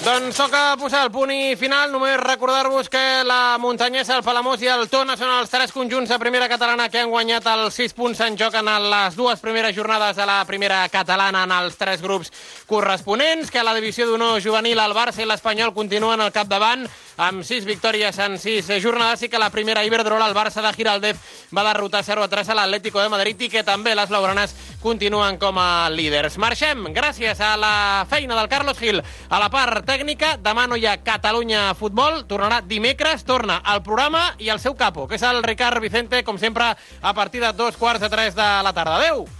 Doncs 0.00 0.32
toca 0.32 0.78
posar 0.80 1.02
el 1.04 1.10
punt 1.12 1.28
i 1.28 1.56
final. 1.60 1.90
Només 1.92 2.14
recordar-vos 2.22 2.88
que 2.88 3.20
la 3.28 3.58
Muntanyesa, 3.60 4.14
el 4.16 4.24
Palamós 4.24 4.62
i 4.64 4.70
el 4.72 4.86
Tona 4.88 5.12
són 5.20 5.28
els 5.34 5.52
tres 5.52 5.74
conjunts 5.76 6.08
de 6.08 6.16
primera 6.18 6.48
catalana 6.48 6.86
que 6.88 7.02
han 7.02 7.12
guanyat 7.12 7.44
els 7.52 7.76
sis 7.76 7.92
punts 7.92 8.22
en 8.24 8.38
joc 8.40 8.56
en 8.56 8.70
les 8.88 9.18
dues 9.18 9.44
primeres 9.44 9.76
jornades 9.76 10.16
de 10.16 10.24
la 10.24 10.38
primera 10.48 10.80
catalana 10.88 11.44
en 11.44 11.52
els 11.52 11.76
tres 11.76 12.00
grups 12.00 12.32
corresponents, 12.66 13.52
que 13.52 13.60
la 13.60 13.76
divisió 13.76 14.08
d'honor 14.08 14.40
juvenil 14.40 14.80
el 14.80 14.96
Barça 14.96 15.20
i 15.20 15.28
l'Espanyol 15.28 15.76
continuen 15.76 16.24
al 16.24 16.32
capdavant 16.32 16.88
amb 17.20 17.44
sis 17.44 17.66
victòries 17.68 18.16
en 18.24 18.38
sis 18.40 18.68
jornades 18.80 19.20
i 19.22 19.28
que 19.28 19.38
la 19.38 19.50
primera 19.52 19.84
Iberdrola, 19.84 20.28
el 20.30 20.36
Barça 20.36 20.62
de 20.64 20.72
Giraldez, 20.72 21.18
va 21.52 21.66
derrotar 21.66 22.00
0 22.06 22.24
a 22.24 22.28
3 22.32 22.48
a 22.48 22.56
l'Atlético 22.56 23.02
de 23.02 23.10
Madrid 23.12 23.42
i 23.44 23.50
que 23.52 23.64
també 23.66 23.92
les 23.94 24.08
blaugranes 24.08 24.54
continuen 24.80 25.36
com 25.38 25.58
a 25.60 25.90
líders. 25.92 26.38
Marxem 26.40 26.88
gràcies 26.96 27.42
a 27.44 27.56
la 27.60 28.06
feina 28.08 28.38
del 28.38 28.48
Carlos 28.48 28.78
Gil 28.80 29.02
a 29.02 29.42
la 29.42 29.50
part 29.52 29.84
tècnica. 29.84 30.36
Demà 30.40 30.64
no 30.70 30.78
hi 30.80 30.86
ha 30.88 30.96
Catalunya 31.04 31.74
Futbol. 31.76 32.24
Tornarà 32.30 32.62
dimecres, 32.64 33.26
torna 33.28 33.60
al 33.60 33.84
programa 33.84 34.30
i 34.38 34.48
el 34.48 34.62
seu 34.62 34.74
capo, 34.74 35.06
que 35.06 35.20
és 35.20 35.26
el 35.28 35.42
Ricard 35.44 35.82
Vicente, 35.84 36.24
com 36.24 36.40
sempre, 36.40 36.72
a 37.02 37.14
partir 37.14 37.44
de 37.44 37.52
dos 37.52 37.76
quarts 37.76 38.00
de 38.00 38.08
tres 38.08 38.34
de 38.34 38.48
la 38.64 38.72
tarda. 38.72 38.96
Adéu! 38.96 39.39